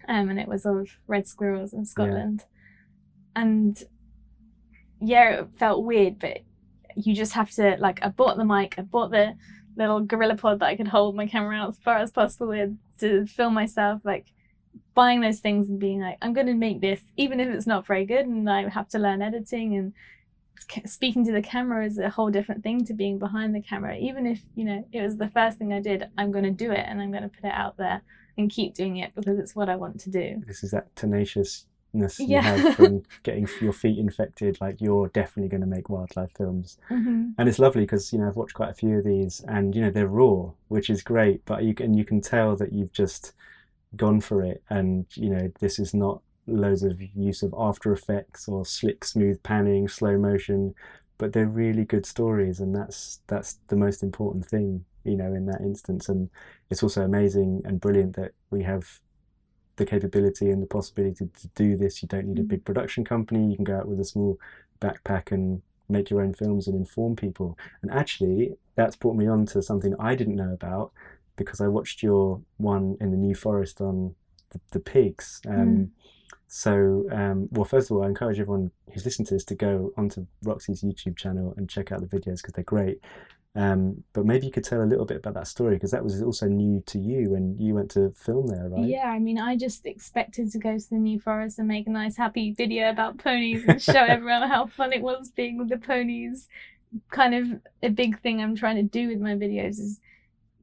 [0.07, 2.43] um, and it was of red squirrels in Scotland.
[3.35, 3.81] And
[5.01, 6.41] yeah, it felt weird, but
[6.95, 7.99] you just have to like.
[8.03, 9.35] I bought the mic, I bought the
[9.75, 12.77] little gorilla pod that I could hold my camera out as far as possible with
[12.99, 14.01] to film myself.
[14.03, 14.27] Like
[14.93, 17.85] buying those things and being like, I'm going to make this, even if it's not
[17.85, 19.93] very good, and I have to learn editing and
[20.85, 23.97] speaking to the camera is a whole different thing to being behind the camera.
[23.97, 26.71] Even if you know it was the first thing I did, I'm going to do
[26.71, 28.01] it and I'm going to put it out there
[28.37, 30.41] and keep doing it because it's what I want to do.
[30.45, 31.65] This is that tenaciousness
[32.27, 32.41] you Yeah.
[32.41, 34.57] have from getting your feet infected.
[34.61, 36.77] Like you're definitely going to make wildlife films.
[36.89, 39.75] hmm and it's lovely because you know I've watched quite a few of these, and
[39.75, 41.43] you know they're raw, which is great.
[41.45, 43.33] But you can you can tell that you've just
[43.95, 48.47] gone for it, and you know this is not loads of use of After Effects
[48.47, 50.75] or slick, smooth panning, slow motion,
[51.17, 55.45] but they're really good stories, and that's that's the most important thing, you know, in
[55.47, 56.09] that instance.
[56.09, 56.29] And
[56.69, 58.99] it's also amazing and brilliant that we have
[59.77, 62.01] the capability and the possibility to do this.
[62.01, 62.47] You don't need a Mm.
[62.47, 63.49] big production company.
[63.49, 64.39] You can go out with a small
[64.81, 67.57] backpack and make your own films and inform people.
[67.81, 70.91] And actually, that's brought me on to something I didn't know about
[71.35, 74.15] because I watched your one in the New Forest on
[74.51, 75.41] the, the pigs.
[75.47, 75.91] Um,
[76.47, 79.91] so, um, well, first of all, I encourage everyone who's listening to this to go
[79.97, 82.99] onto Roxy's YouTube channel and check out the videos because they're great.
[83.57, 86.21] Um, but maybe you could tell a little bit about that story because that was
[86.21, 88.85] also new to you when you went to film there, right?
[88.85, 91.89] Yeah, I mean, I just expected to go to the New Forest and make a
[91.89, 95.77] nice, happy video about ponies and show everyone how fun it was being with the
[95.77, 96.49] ponies.
[97.11, 100.01] Kind of a big thing I'm trying to do with my videos is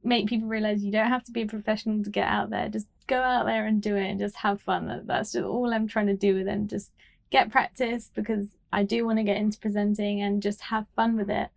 [0.03, 2.69] make people realize you don't have to be a professional to get out there.
[2.69, 5.03] Just go out there and do it and just have fun.
[5.05, 6.67] That's just all I'm trying to do with them.
[6.67, 6.91] Just
[7.31, 11.31] get practice because I do want to get into presenting and just have fun with
[11.31, 11.49] it.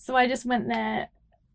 [0.00, 1.10] So I just went there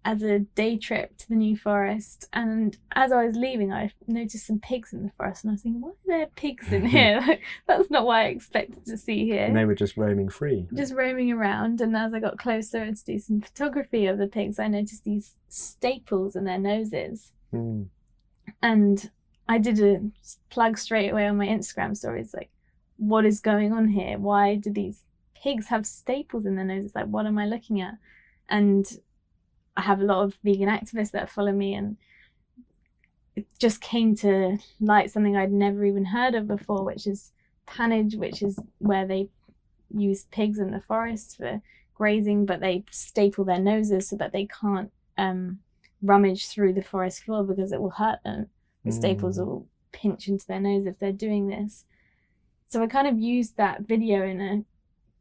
[0.05, 2.29] as a day trip to the New Forest.
[2.31, 5.63] And as I was leaving, I noticed some pigs in the forest, and I was
[5.63, 7.23] thinking, why are there pigs in here?
[7.27, 9.45] like, that's not what I expected to see here.
[9.45, 10.67] And they were just roaming free.
[10.75, 11.81] Just roaming around.
[11.81, 15.05] And as I got closer and to do some photography of the pigs, I noticed
[15.05, 17.31] these staples in their noses.
[17.51, 17.87] Mm.
[18.61, 19.09] And
[19.49, 20.01] I did a
[20.51, 22.51] plug straight away on my Instagram stories, like,
[22.97, 24.19] what is going on here?
[24.19, 25.01] Why do these
[25.33, 26.93] pigs have staples in their noses?
[26.93, 27.95] Like, what am I looking at?
[28.49, 28.85] And
[29.77, 31.97] I have a lot of vegan activists that follow me, and
[33.35, 37.31] it just came to light something I'd never even heard of before, which is
[37.65, 39.29] pannage, which is where they
[39.93, 41.61] use pigs in the forest for
[41.93, 45.59] grazing, but they staple their noses so that they can't um,
[46.01, 48.47] rummage through the forest floor because it will hurt them.
[48.83, 48.93] The mm.
[48.93, 51.85] staples will pinch into their nose if they're doing this.
[52.67, 54.63] So I kind of used that video in a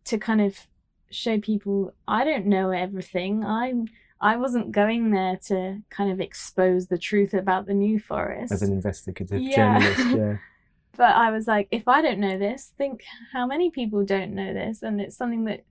[0.07, 0.67] to kind of
[1.11, 3.45] show people I don't know everything.
[3.45, 3.89] I'm
[4.21, 8.53] I wasn't going there to kind of expose the truth about the New Forest.
[8.53, 9.79] As an investigative yeah.
[9.79, 10.37] journalist, yeah.
[10.97, 14.55] but I was like, if I don't know this, think how many people don't know
[14.55, 15.65] this, and it's something that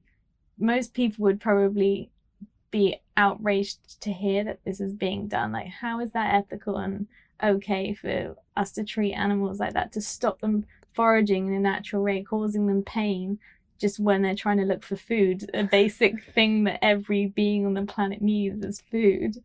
[0.60, 2.12] most people would probably
[2.70, 5.52] be outraged to hear that this is being done.
[5.52, 7.08] Like, how is that ethical and
[7.42, 12.04] okay for us to treat animals like that, to stop them foraging in a natural
[12.04, 13.40] way, causing them pain,
[13.84, 17.74] just when they're trying to look for food, a basic thing that every being on
[17.74, 19.44] the planet needs is food.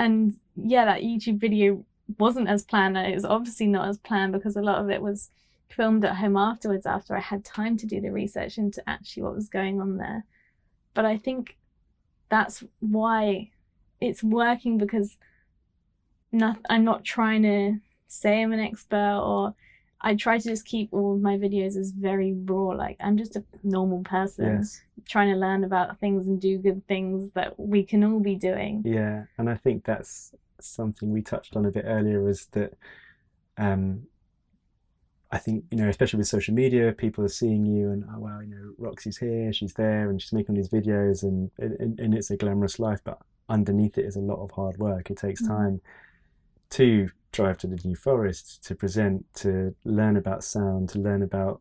[0.00, 1.84] And yeah, that YouTube video
[2.18, 2.98] wasn't as planned.
[2.98, 5.30] It was obviously not as planned because a lot of it was
[5.68, 9.36] filmed at home afterwards after I had time to do the research into actually what
[9.36, 10.24] was going on there.
[10.92, 11.56] But I think
[12.28, 13.52] that's why
[14.00, 15.18] it's working because
[16.32, 17.76] not, I'm not trying to
[18.08, 19.54] say I'm an expert or
[20.02, 22.68] I try to just keep all of my videos as very raw.
[22.68, 24.82] Like I'm just a normal person yes.
[25.08, 28.82] trying to learn about things and do good things that we can all be doing.
[28.84, 32.28] Yeah, and I think that's something we touched on a bit earlier.
[32.28, 32.74] Is that
[33.56, 34.06] um,
[35.30, 38.40] I think you know, especially with social media, people are seeing you and oh wow,
[38.40, 42.30] you know, Roxy's here, she's there, and she's making these videos, and and, and it's
[42.30, 45.10] a glamorous life, but underneath it is a lot of hard work.
[45.10, 45.52] It takes mm-hmm.
[45.52, 45.80] time
[46.70, 51.60] to drive to the New Forest to present, to learn about sound, to learn about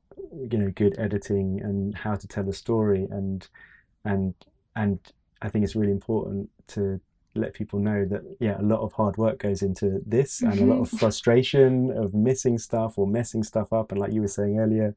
[0.49, 3.47] you know good editing and how to tell a story, and
[4.05, 4.35] and
[4.75, 4.99] and
[5.41, 6.99] I think it's really important to
[7.33, 10.65] let people know that yeah a lot of hard work goes into this and a
[10.65, 10.97] lot of mm-hmm.
[11.03, 13.91] frustration of missing stuff or messing stuff up.
[13.91, 14.95] And like you were saying earlier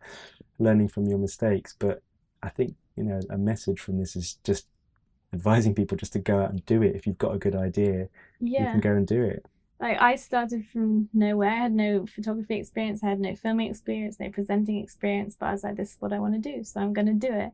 [0.58, 1.74] learning from your mistakes.
[1.78, 2.02] But
[2.42, 4.66] i think you know a message from this is just
[5.32, 6.94] advising people just to go out and do it.
[6.94, 8.08] If you've got a good idea
[8.40, 8.66] yeah.
[8.66, 9.46] you can go and do it
[9.80, 11.50] like I started from nowhere.
[11.50, 15.52] I had no photography experience, I had no filming experience, no presenting experience, but I
[15.52, 17.52] was like, this is what I want to do, so I'm going to do it.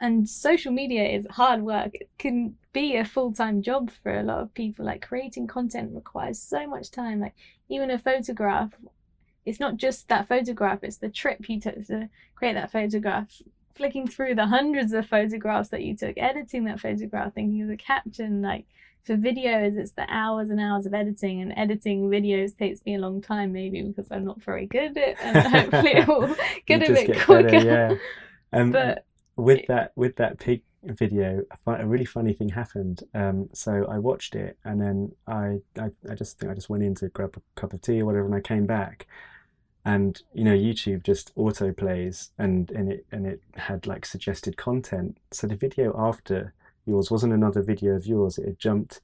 [0.00, 1.90] And social media is hard work.
[1.92, 4.86] It can be a full time job for a lot of people.
[4.86, 7.20] Like creating content requires so much time.
[7.20, 7.34] Like
[7.68, 8.70] even a photograph,
[9.44, 13.42] it's not just that photograph, it's the trip you took to create that photograph,
[13.74, 17.76] flicking through the hundreds of photographs that you took, editing that photograph, thinking of the
[17.76, 18.64] caption, like
[19.04, 22.98] for videos it's the hours and hours of editing and editing videos takes me a
[22.98, 26.36] long time maybe because i'm not very good at it and hopefully it will
[26.66, 27.50] get a bit get quicker.
[27.50, 27.94] better, yeah.
[28.52, 29.04] Um, but
[29.36, 33.02] with that with that pig video a, really funny thing happened.
[33.14, 36.82] Um, so i watched it and then I, I i just think i just went
[36.82, 39.06] in to grab a cup of tea or whatever and i came back.
[39.84, 44.56] And you know youtube just auto plays and and it and it had like suggested
[44.56, 45.18] content.
[45.30, 46.52] So the video after
[46.86, 48.38] yours wasn't another video of yours.
[48.38, 49.00] It had jumped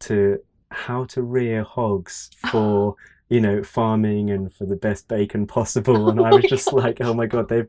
[0.00, 2.96] to how to rear hogs for
[3.28, 6.74] you know farming and for the best bacon possible and oh i was just God.
[6.84, 7.68] like oh my god they've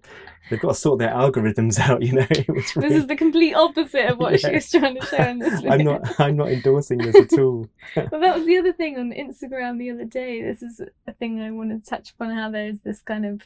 [0.49, 2.63] they've got to sort their algorithms out you know really...
[2.87, 4.49] this is the complete opposite of what yeah.
[4.49, 5.71] she was trying to say in this video.
[5.71, 9.11] i'm not i'm not endorsing this at all well that was the other thing on
[9.11, 12.79] instagram the other day this is a thing i want to touch upon how there's
[12.81, 13.45] this kind of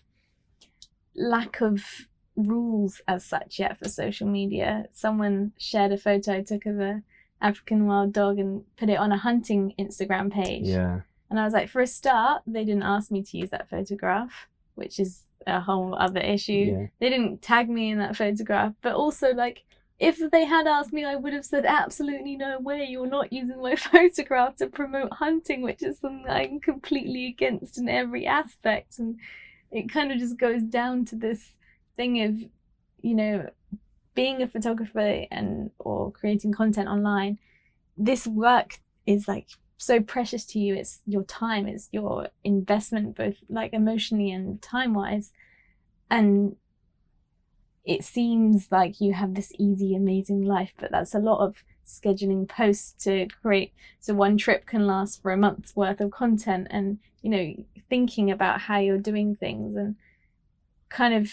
[1.15, 4.85] lack of rules as such yet for social media.
[4.91, 7.03] Someone shared a photo I took of a
[7.41, 10.65] African wild dog and put it on a hunting Instagram page.
[10.65, 11.01] Yeah.
[11.29, 14.47] And I was like, for a start, they didn't ask me to use that photograph,
[14.75, 16.53] which is a whole other issue.
[16.53, 16.87] Yeah.
[16.99, 19.63] They didn't tag me in that photograph, but also like
[19.99, 22.85] if they had asked me, I would have said absolutely no way.
[22.89, 27.89] You're not using my photograph to promote hunting, which is something I'm completely against in
[27.89, 28.99] every aspect.
[28.99, 29.19] And
[29.71, 31.53] it kind of just goes down to this
[31.95, 32.39] thing of,
[33.01, 33.49] you know,
[34.15, 37.39] being a photographer and or creating content online.
[37.97, 40.75] This work is like so precious to you.
[40.75, 45.31] It's your time, it's your investment, both like emotionally and time wise.
[46.09, 46.55] And
[47.85, 52.47] it seems like you have this easy, amazing life, but that's a lot of scheduling
[52.47, 53.73] posts to create.
[53.99, 57.53] So one trip can last for a month's worth of content and, you know,
[57.89, 59.95] thinking about how you're doing things and
[60.89, 61.31] kind of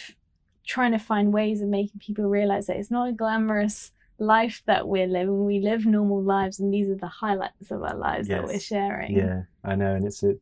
[0.71, 4.87] trying to find ways of making people realize that it's not a glamorous life that
[4.87, 5.45] we're living.
[5.45, 9.17] We live normal lives, and these are the highlights of our lives that we're sharing.
[9.17, 10.35] Yeah, I know, and it's a,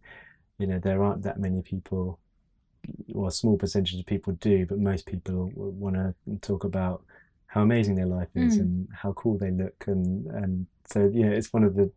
[0.58, 2.18] you know, there aren't that many people,
[3.14, 7.04] or a small percentage of people do, but most people want to talk about
[7.46, 8.60] how amazing their life is Mm.
[8.60, 11.90] and how cool they look, and and so you know, it's one of the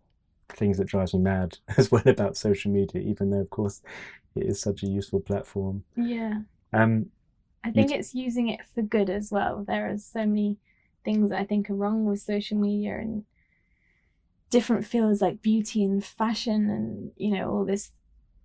[0.50, 3.82] things that drives me mad as well about social media, even though of course
[4.36, 5.84] it is such a useful platform.
[5.96, 6.36] Yeah.
[6.74, 7.08] Um,
[7.64, 9.64] I think it's using it for good as well.
[9.68, 10.58] There are so many
[11.06, 13.26] things that I think are wrong with social media and
[14.50, 17.92] different fields like beauty and fashion and you know all this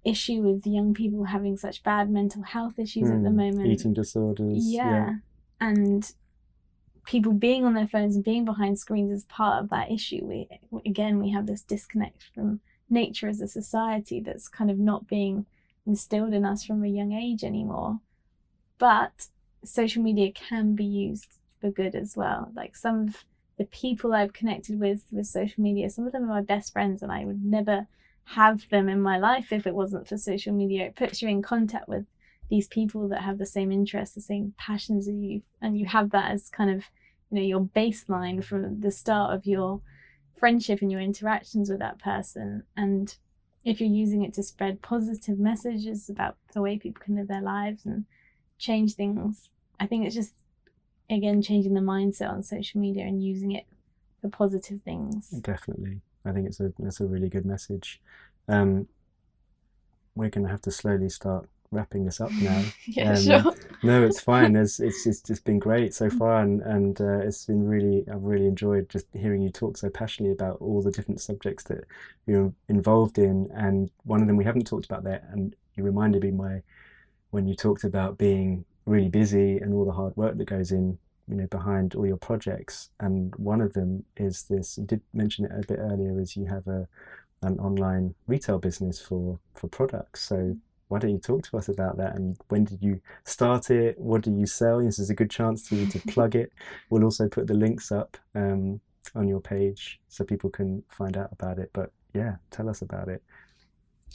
[0.05, 3.67] issue with young people having such bad mental health issues at the mm, moment.
[3.67, 4.65] eating disorders.
[4.65, 5.15] yeah.
[5.61, 6.13] And
[7.07, 10.25] people being on their phones and being behind screens is part of that issue.
[10.25, 10.49] We
[10.85, 15.47] again we have this disconnect from nature as a society that's kind of not being
[15.87, 18.01] instilled in us from a young age anymore.
[18.79, 19.29] But
[19.65, 22.51] social media can be used for good as well.
[22.55, 23.25] Like some of
[23.59, 27.03] the people I've connected with with social media, some of them are my best friends,
[27.03, 27.87] and I would never
[28.31, 30.87] have them in my life if it wasn't for social media.
[30.87, 32.07] It puts you in contact with
[32.49, 36.11] these people that have the same interests, the same passions as you, and you have
[36.11, 36.85] that as kind of
[37.31, 39.81] you know your baseline from the start of your
[40.37, 42.65] friendship and your interactions with that person.
[42.77, 43.17] And
[43.65, 47.43] if you're using it to spread positive messages about the way people can live their
[47.43, 48.05] lives and
[48.59, 50.33] change things, I think it's just
[51.09, 53.67] again changing the mindset on social media and using it
[54.21, 55.29] for positive things.
[55.29, 56.01] Definitely.
[56.25, 58.01] I think it's a that's a really good message.
[58.49, 58.89] Um,
[60.15, 62.65] we're going to have to slowly start wrapping this up now.
[62.87, 63.55] yeah, Um, sure.
[63.83, 64.57] No, it's fine.
[64.57, 68.23] It's it's it's just been great so far, and and uh, it's been really I've
[68.23, 71.85] really enjoyed just hearing you talk so passionately about all the different subjects that
[72.27, 73.51] you're involved in.
[73.55, 76.63] And one of them we haven't talked about there, and you reminded me my
[77.31, 80.99] when you talked about being really busy and all the hard work that goes in,
[81.29, 82.91] you know, behind all your projects.
[83.01, 84.79] And one of them is this.
[84.79, 86.21] You did mention it a bit earlier.
[86.21, 86.89] Is you have a
[87.43, 90.23] an online retail business for for products.
[90.23, 90.57] So
[90.89, 93.99] why don't you talk to us about that and when did you start it?
[93.99, 94.81] What do you sell?
[94.81, 96.53] This is a good chance to to plug it.
[96.91, 98.81] We'll also put the links up um,
[99.15, 101.71] on your page so people can find out about it.
[101.73, 103.23] But yeah, tell us about it.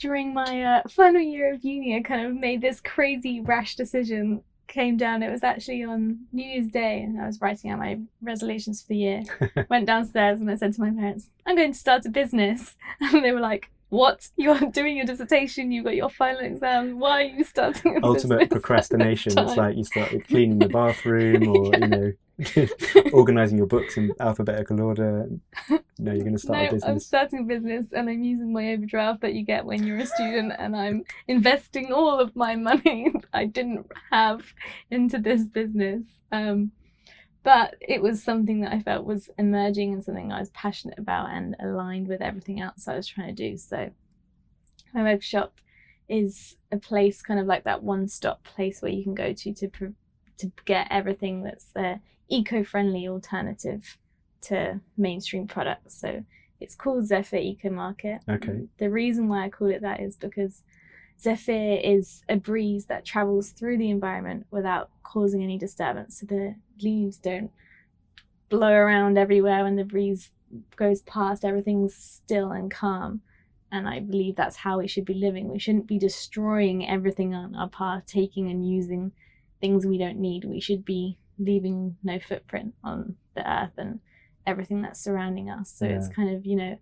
[0.02, 4.42] During my uh, final year of uni, I kind of made this crazy rash decision.
[4.66, 5.22] Came down.
[5.22, 8.88] It was actually on New Year's Day, and I was writing out my resolutions for
[8.88, 9.22] the year.
[9.68, 13.22] Went downstairs and I said to my parents, "I'm going to start a business," and
[13.22, 14.28] they were like, "What?
[14.36, 15.72] You're doing your dissertation.
[15.72, 16.98] You've got your final exam.
[16.98, 19.38] Why are you starting a Ultimate business?" procrastination.
[19.38, 22.12] It's like you started cleaning the bathroom or you know
[23.12, 25.28] organizing your books in alphabetical order.
[25.98, 26.82] No, you're going to start a business.
[26.82, 29.86] no, a I'm starting a business and I'm using my overdraft that you get when
[29.86, 34.42] you're a student and I'm investing all of my money I didn't have
[34.90, 36.04] into this business.
[36.30, 36.72] Um,
[37.44, 41.30] but it was something that I felt was emerging and something I was passionate about
[41.30, 43.56] and aligned with everything else I was trying to do.
[43.56, 43.90] So
[44.94, 45.54] my web shop
[46.08, 49.94] is a place kind of like that one-stop place where you can go to to
[50.38, 53.98] to get everything that's the eco-friendly alternative
[54.42, 56.00] to mainstream products.
[56.00, 56.24] So
[56.60, 58.20] it's called Zephyr Eco Market.
[58.28, 58.68] Okay.
[58.78, 60.62] The reason why I call it that is because
[61.20, 66.20] Zephyr is a breeze that travels through the environment without causing any disturbance.
[66.20, 67.50] So the leaves don't
[68.48, 70.30] blow around everywhere when the breeze
[70.76, 71.44] goes past.
[71.44, 73.22] Everything's still and calm.
[73.70, 75.48] And I believe that's how we should be living.
[75.48, 79.12] We shouldn't be destroying everything on our path, taking and using
[79.60, 80.44] things we don't need.
[80.44, 84.00] We should be leaving no footprint on the earth and
[84.46, 85.70] everything that's surrounding us.
[85.70, 86.78] So it's kind of, you know,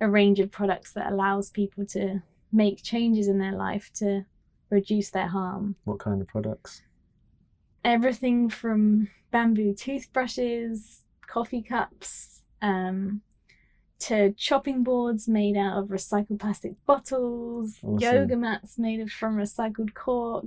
[0.00, 4.24] a range of products that allows people to make changes in their life to
[4.70, 5.76] reduce their harm.
[5.84, 6.82] What kind of products?
[7.84, 13.22] Everything from bamboo toothbrushes, coffee cups, um,
[13.98, 17.98] to chopping boards made out of recycled plastic bottles, Awesome.
[17.98, 20.46] yoga mats made of from recycled cork,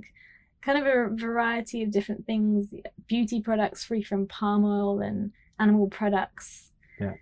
[0.66, 2.74] kind of a variety of different things
[3.06, 6.72] beauty products free from palm oil and animal products.
[6.98, 7.14] Yeah.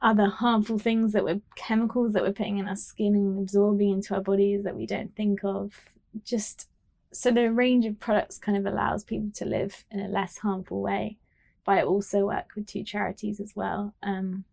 [0.00, 4.14] Other harmful things that we're chemicals that we're putting in our skin and absorbing into
[4.14, 5.90] our bodies that we don't think of.
[6.24, 6.68] Just
[7.12, 10.80] so the range of products kind of allows people to live in a less harmful
[10.80, 11.18] way.
[11.66, 13.92] But I also work with two charities as well.
[14.02, 14.44] Um,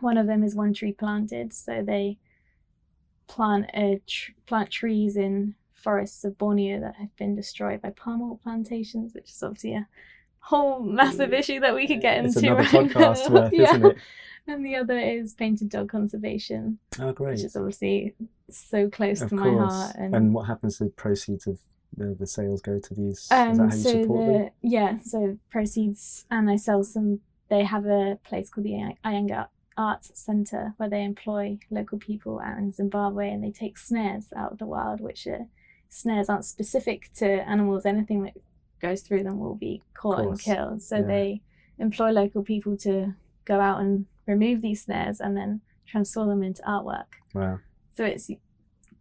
[0.00, 2.18] one of them is One Tree Planted, so they
[3.28, 8.22] plant a tr- plant trees in forests of Borneo that have been destroyed by palm
[8.22, 9.86] oil plantations, which is obviously a
[10.40, 12.48] whole massive issue that we could get It's into.
[12.52, 13.34] another right podcast now.
[13.42, 13.70] worth, Yeah.
[13.70, 13.96] isn't it?
[14.48, 17.32] And the other is painted dog conservation, Oh, great.
[17.36, 18.14] which is obviously
[18.50, 19.94] so close Of to my heart.
[19.96, 21.60] And, what happens to the proceeds of
[21.96, 23.18] the, the sales go to these?
[23.18, 24.50] is Um, that how you so support the them?
[24.62, 27.20] yeah, so proceeds, and I sell some.
[27.50, 32.58] They have a place called the Iganyana Arts Center where they employ local people out
[32.58, 35.46] in Zimbabwe, and they take snares out of the wild, which are
[35.92, 37.84] snares aren't specific to animals.
[37.84, 38.34] Anything that
[38.80, 40.82] goes through them will be caught and killed.
[40.82, 41.02] So Yeah.
[41.02, 41.42] they
[41.78, 43.14] employ local people to
[43.44, 47.06] go out and remove these snares and then transform them into artwork.
[47.34, 47.58] Wow.
[47.94, 48.30] So it's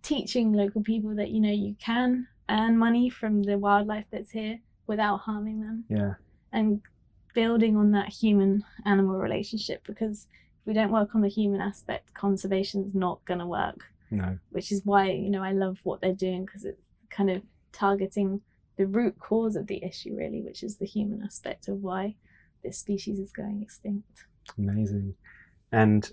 [0.02, 4.60] teaching local people that you know you can earn money from the wildlife that's here
[4.88, 6.16] without harming them Yeah.
[6.52, 6.82] and
[7.34, 10.28] building on that human animal relationship because
[10.60, 14.38] if we don't work on the human aspect conservation's not going to work No.
[14.51, 17.41] which is why you know I love what they're doing because it's kind of
[17.72, 18.41] targeting
[18.78, 22.16] the root cause of the issue really which is the human aspect of why
[22.64, 24.26] this species is going extinct
[24.57, 25.16] Amazing.
[25.72, 26.12] And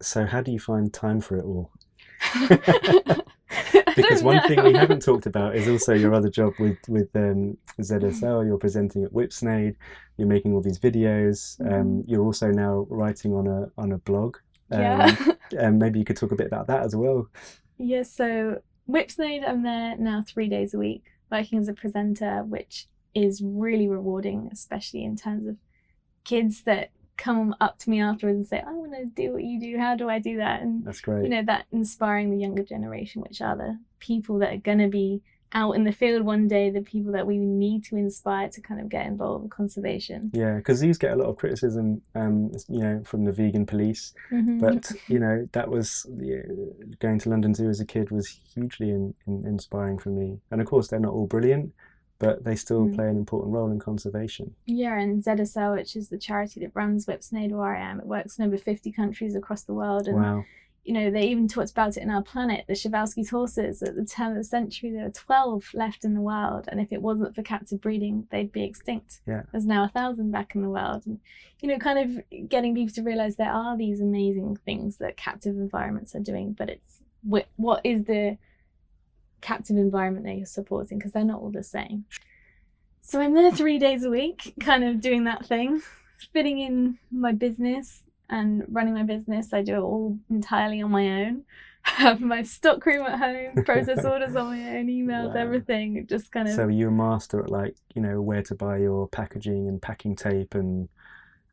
[0.00, 1.70] so, how do you find time for it all?
[3.96, 7.56] Because one thing we haven't talked about is also your other job with with um,
[7.80, 8.46] ZSL.
[8.46, 9.74] You're presenting at Whipsnade.
[10.16, 11.58] You're making all these videos.
[11.60, 12.04] Um, Mhm.
[12.06, 14.36] you're also now writing on a on a blog.
[14.70, 15.16] Um, yeah
[15.58, 17.28] and maybe you could talk a bit about that as well.
[17.78, 22.86] Yeah, so Whipsnade, I'm there now three days a week, working as a presenter, which
[23.14, 25.56] is really rewarding, especially in terms of
[26.24, 29.60] kids that come up to me afterwards and say, I want to do what you
[29.60, 29.76] do.
[29.76, 30.62] How do I do that?
[30.62, 31.24] And, That's great.
[31.24, 34.88] you know, that inspiring the younger generation, which are the people that are going to
[34.88, 35.20] be
[35.52, 38.80] out in the field one day, the people that we need to inspire to kind
[38.80, 40.30] of get involved with conservation.
[40.34, 44.12] yeah, because these get a lot of criticism, um, you know, from the vegan police.
[44.30, 44.60] Mhm.
[44.60, 46.06] But you know, that was
[46.98, 50.38] going to London Zoo as a kid was hugely in, in, inspiring for me.
[50.50, 51.72] And of course, they're not all brilliant,
[52.18, 52.94] but they still Mm.
[52.96, 54.54] play an important role in conservation.
[54.66, 58.38] Yeah, and ZSL, which is the charity that runs Whipsnade where I am, it works
[58.38, 60.08] in over 50 countries across the world.
[60.08, 60.44] And Wow.
[60.88, 62.64] You know, they even talked about it in our planet.
[62.66, 66.22] The Przewalski's horses at the turn of the century, there were 12 left in the
[66.22, 66.66] world.
[66.66, 69.20] and if it wasn't for captive breeding, they'd be extinct.
[69.26, 69.42] Yeah.
[69.52, 71.02] There's now a thousand back in the world.
[71.04, 71.20] And,
[71.60, 75.56] you know, kind of getting people to realize there are these amazing things that captive
[75.56, 78.38] environments are doing, but it's wh- what is the
[79.42, 82.06] captive environment that you're supporting because they're not all the same.
[83.02, 85.82] So I'm there three days a week, kind of doing that thing,
[86.32, 89.52] fitting in my business and running my business.
[89.52, 91.44] I do it all entirely on my own.
[91.82, 95.40] Have my stock room at home, process orders on my own, emails, Wow.
[95.40, 96.06] everything.
[96.06, 99.08] Just kind of So you're a master at like you know where to buy your
[99.08, 100.88] packaging and packing tape and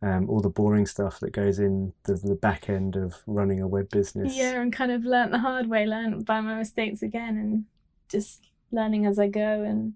[0.02, 3.68] um, all the boring stuff that goes in the, the back end of running a
[3.68, 4.36] web business.
[4.36, 7.66] yeah, and kind of learnt the hard way, learnt by my mistakes again, and
[8.10, 9.64] just learning as I go.
[9.64, 9.94] And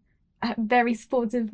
[0.58, 1.50] very supportive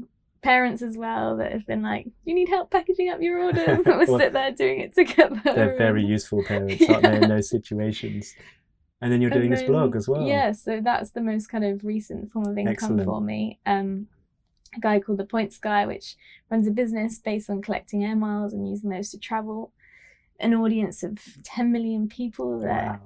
[0.45, 3.85] parents as well that have been like, "You need help packaging up your orders?" and
[3.85, 5.41] we'll Well, sit there doing it together.
[5.43, 8.35] They're very useful parents, aren't they, in those situations?
[9.01, 10.25] And then you're doing And this blog as well.
[10.25, 13.03] Yeah, so that's the most kind of recent form of income Excellent.
[13.05, 13.59] for me.
[13.65, 14.07] Um,
[14.75, 16.15] a guy called the Points Guy, which
[16.49, 19.71] runs a business based on collecting air miles and using those to travel.
[20.39, 22.99] An audience of 10 million people that Wow.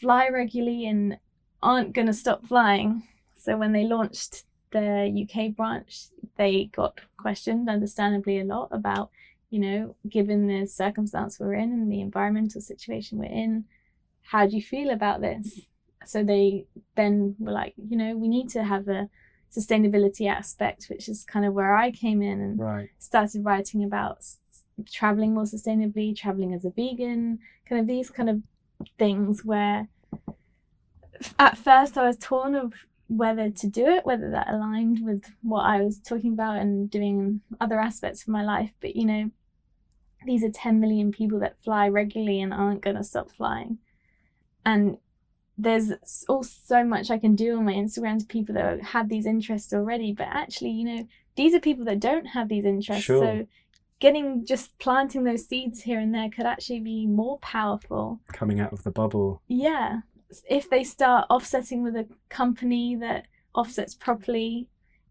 [0.00, 1.18] fly regularly and
[1.62, 3.02] aren't going to stop flying.
[3.36, 9.10] So when they launched the UK branch, they got questioned, understandably, a lot about,
[9.50, 13.64] you know, given the circumstance we're in and the environmental situation we're in,
[14.22, 15.60] how do you feel about this?
[16.04, 16.66] So they
[16.96, 19.08] then were like, you know, we need to have a
[19.54, 22.88] sustainability aspect, which is kind of where I came in and Right.
[22.98, 24.38] started writing about s-
[24.90, 27.38] traveling more sustainably, traveling as a vegan,
[27.68, 28.42] kind of these kind of
[28.98, 29.88] things where
[31.38, 32.72] at first I was torn of
[33.16, 37.40] whether to do it, whether that aligned with what I was talking about and doing
[37.60, 38.72] other aspects of my life.
[38.80, 39.30] But you know,
[40.26, 43.78] these are 10 million people that fly regularly and aren't going to stop flying.
[44.64, 44.98] And
[45.58, 45.92] there's
[46.28, 49.72] all so much I can do on my Instagram to people that have these interests
[49.72, 50.12] already.
[50.12, 53.04] But actually, you know, these are people that don't have these interests.
[53.04, 53.20] Sure.
[53.20, 53.46] So
[54.00, 58.20] getting just planting those seeds here and there could actually be more powerful.
[58.32, 59.42] Coming out of the bubble.
[59.48, 60.00] Yeah.
[60.48, 64.68] If they start offsetting with a company that offsets properly,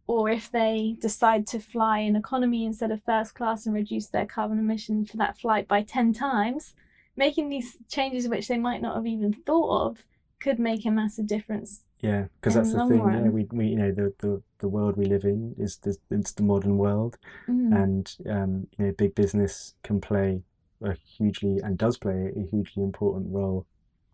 [0.07, 4.26] or if they decide to fly in economy instead of first class and reduce their
[4.26, 6.73] carbon emission for that flight by 10 times,
[7.15, 10.06] making these changes which they might not have even thought of
[10.39, 11.84] could make a massive difference.
[12.02, 12.98] Yeah, because that's the, the thing.
[12.98, 16.31] Yeah, we, we, you know, the, the, the world we live in is the, it's
[16.31, 17.18] the modern world,
[17.48, 17.76] mm.
[17.76, 20.41] and um, you know, big business can play
[20.84, 23.68] a hugely and does play a hugely important role,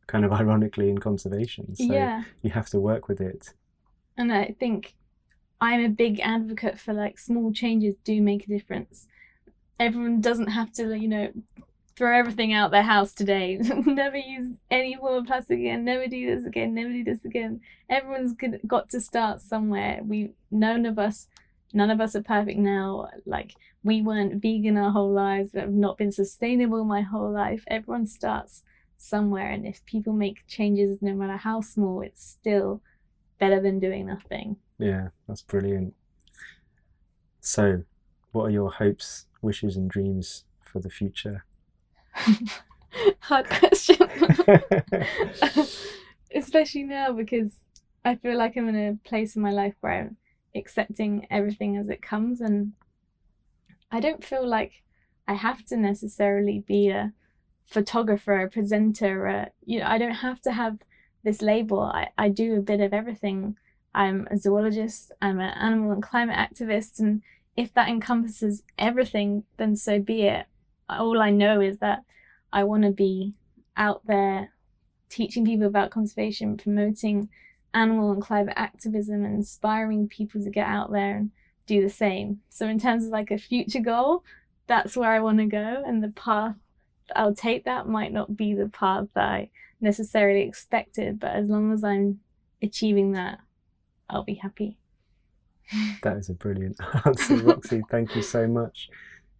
[0.07, 1.75] kind of ironically in conservation.
[1.75, 2.23] So yeah.
[2.41, 3.53] you have to work with it.
[4.17, 4.95] And I think
[5.61, 9.07] I'm a big advocate for like small changes do make a difference.
[9.79, 11.31] Everyone doesn't have to, you know,
[11.95, 13.57] throw everything out their house today.
[13.85, 15.84] never use any form of plastic again.
[15.84, 16.73] Never do this again.
[16.75, 17.61] Never do this again.
[17.89, 18.35] Everyone's
[18.65, 20.01] got to start somewhere.
[20.03, 21.27] We none of us,
[21.73, 23.09] none of us are perfect now.
[23.25, 23.53] Like
[23.84, 25.55] we weren't vegan our whole lives.
[25.55, 27.63] I've not been sustainable my whole life.
[27.67, 28.63] Everyone starts
[28.98, 32.82] somewhere, and if people make changes, no matter how small, it's still
[33.40, 34.57] better than doing nothing.
[34.78, 35.94] Yeah, that's brilliant.
[37.40, 37.84] So,
[38.32, 41.45] what are your hopes, wishes, and dreams for the future?
[43.19, 43.98] Hard question.
[46.36, 47.52] Especially now because
[48.03, 50.18] I feel like I'm in a place in my life where I'm
[50.56, 52.74] accepting everything as it comes and
[53.91, 54.84] I don't feel like
[55.28, 57.14] I have to necessarily be a
[57.68, 60.80] photographer, presenter, a, you know, I don't have to have
[61.23, 61.81] this label.
[61.81, 63.57] I, I do a bit of everything.
[63.94, 67.22] I'm a zoologist, I'm an animal and climate activist, and
[67.56, 70.45] if that encompasses everything, then so be it
[70.89, 72.03] all I know is that
[72.52, 73.34] I want to be
[73.76, 74.52] out there
[75.10, 77.30] teaching people about conservation, promoting
[77.73, 81.31] animal and climate activism, and inspiring people to get out there and
[81.65, 82.39] do the same.
[82.49, 84.23] So, in terms of like a future goal,
[84.68, 86.57] that's where I want to go, and the path
[87.15, 89.49] I'll take that might not be the path that I
[89.81, 92.19] necessarily expected, but as long as I'm
[92.61, 93.39] achieving that,
[94.09, 94.77] I'll be happy.
[96.01, 97.81] That is a brilliant answer, Roxy.
[97.89, 98.89] Thank you so much.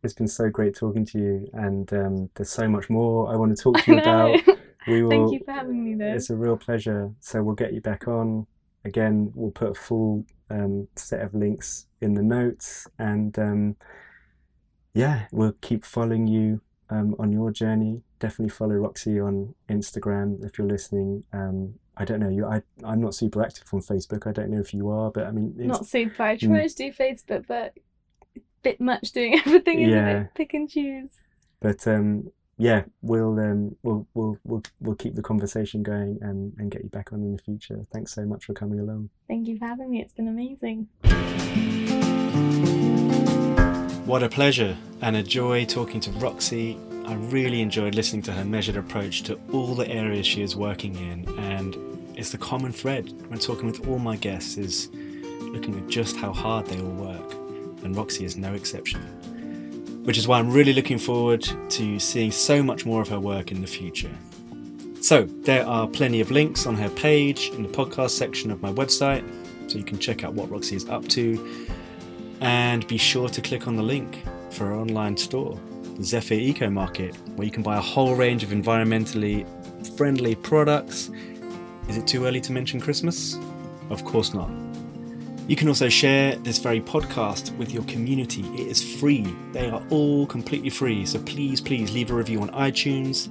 [0.04, 3.56] It's been so great talking to you, and um, there's so much more I want
[3.56, 4.38] to talk to you about.
[4.88, 6.16] We will, Thank you for having me there.
[6.16, 7.12] It's a real pleasure.
[7.22, 8.46] So we'll get you back on.
[8.84, 13.76] Again, we'll put a full um, set of links in the notes, and um,
[14.94, 18.02] yeah, we'll keep following you um, on your journey.
[18.20, 21.24] Definitely follow Roxy on Instagram if you're listening.
[21.34, 22.46] Um, I don't know you.
[22.46, 24.28] I I'm not super active on Facebook.
[24.28, 26.24] I don't know if you are, but I mean, not super.
[26.24, 26.70] I try mm.
[26.70, 27.74] to do Facebook, but
[28.64, 30.22] bit much doing everything, isn't yeah.
[30.22, 30.34] it?
[30.36, 31.12] Pick and choose.
[31.60, 36.72] But um, yeah, we'll um, we'll we'll we'll we'll keep the conversation going and and
[36.72, 37.86] get you back on in the future.
[37.92, 39.10] Thanks so much for coming along.
[39.28, 40.02] Thank you for having me.
[40.02, 40.88] It's been amazing.
[44.08, 46.78] What a pleasure and a joy talking to Roxy.
[47.06, 50.96] I really enjoyed listening to her measured approach to all the areas she is working
[50.96, 51.76] in, and
[52.16, 54.88] it's the common thread when talking with all my guests is
[55.42, 57.34] looking at just how hard they all work
[57.84, 59.02] and Roxy is no exception.
[60.06, 63.52] Which is why I'm really looking forward to seeing so much more of her work
[63.52, 64.16] in the future.
[65.02, 68.72] So, there are plenty of links on her page in the podcast section of my
[68.72, 69.26] website,
[69.70, 71.67] so you can check out what Roxy is up to.
[72.42, 75.60] And be sure to click on the link for our online store,
[76.02, 79.46] Zephyr Eco Market, where you can buy a whole range of environmentally
[79.98, 81.10] friendly products.
[81.90, 83.38] Is it too early to mention Christmas?
[83.90, 84.50] Of course not.
[85.48, 88.42] You can also share this very podcast with your community.
[88.54, 89.26] It is free.
[89.54, 91.06] They are all completely free.
[91.06, 93.30] So please, please leave a review on iTunes.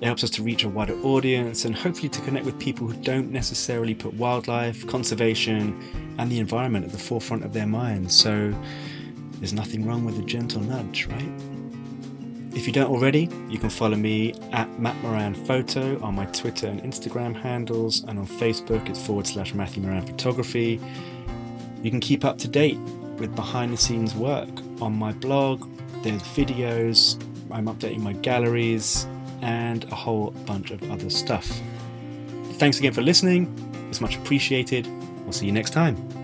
[0.00, 3.02] It helps us to reach a wider audience and hopefully to connect with people who
[3.02, 5.82] don't necessarily put wildlife, conservation,
[6.18, 8.14] and the environment at the forefront of their minds.
[8.14, 8.54] So
[9.38, 11.30] there's nothing wrong with a gentle nudge, right?
[12.54, 16.66] If you don't already, you can follow me at Matt Maran Photo on my Twitter
[16.66, 20.80] and Instagram handles, and on Facebook it's forward slash Matthew Maran Photography.
[21.82, 22.78] You can keep up to date
[23.18, 24.48] with behind the scenes work
[24.80, 25.66] on my blog.
[26.02, 29.06] There's videos, I'm updating my galleries,
[29.42, 31.60] and a whole bunch of other stuff.
[32.54, 33.52] Thanks again for listening.
[33.88, 34.86] It's much appreciated.
[35.24, 36.15] We'll see you next time.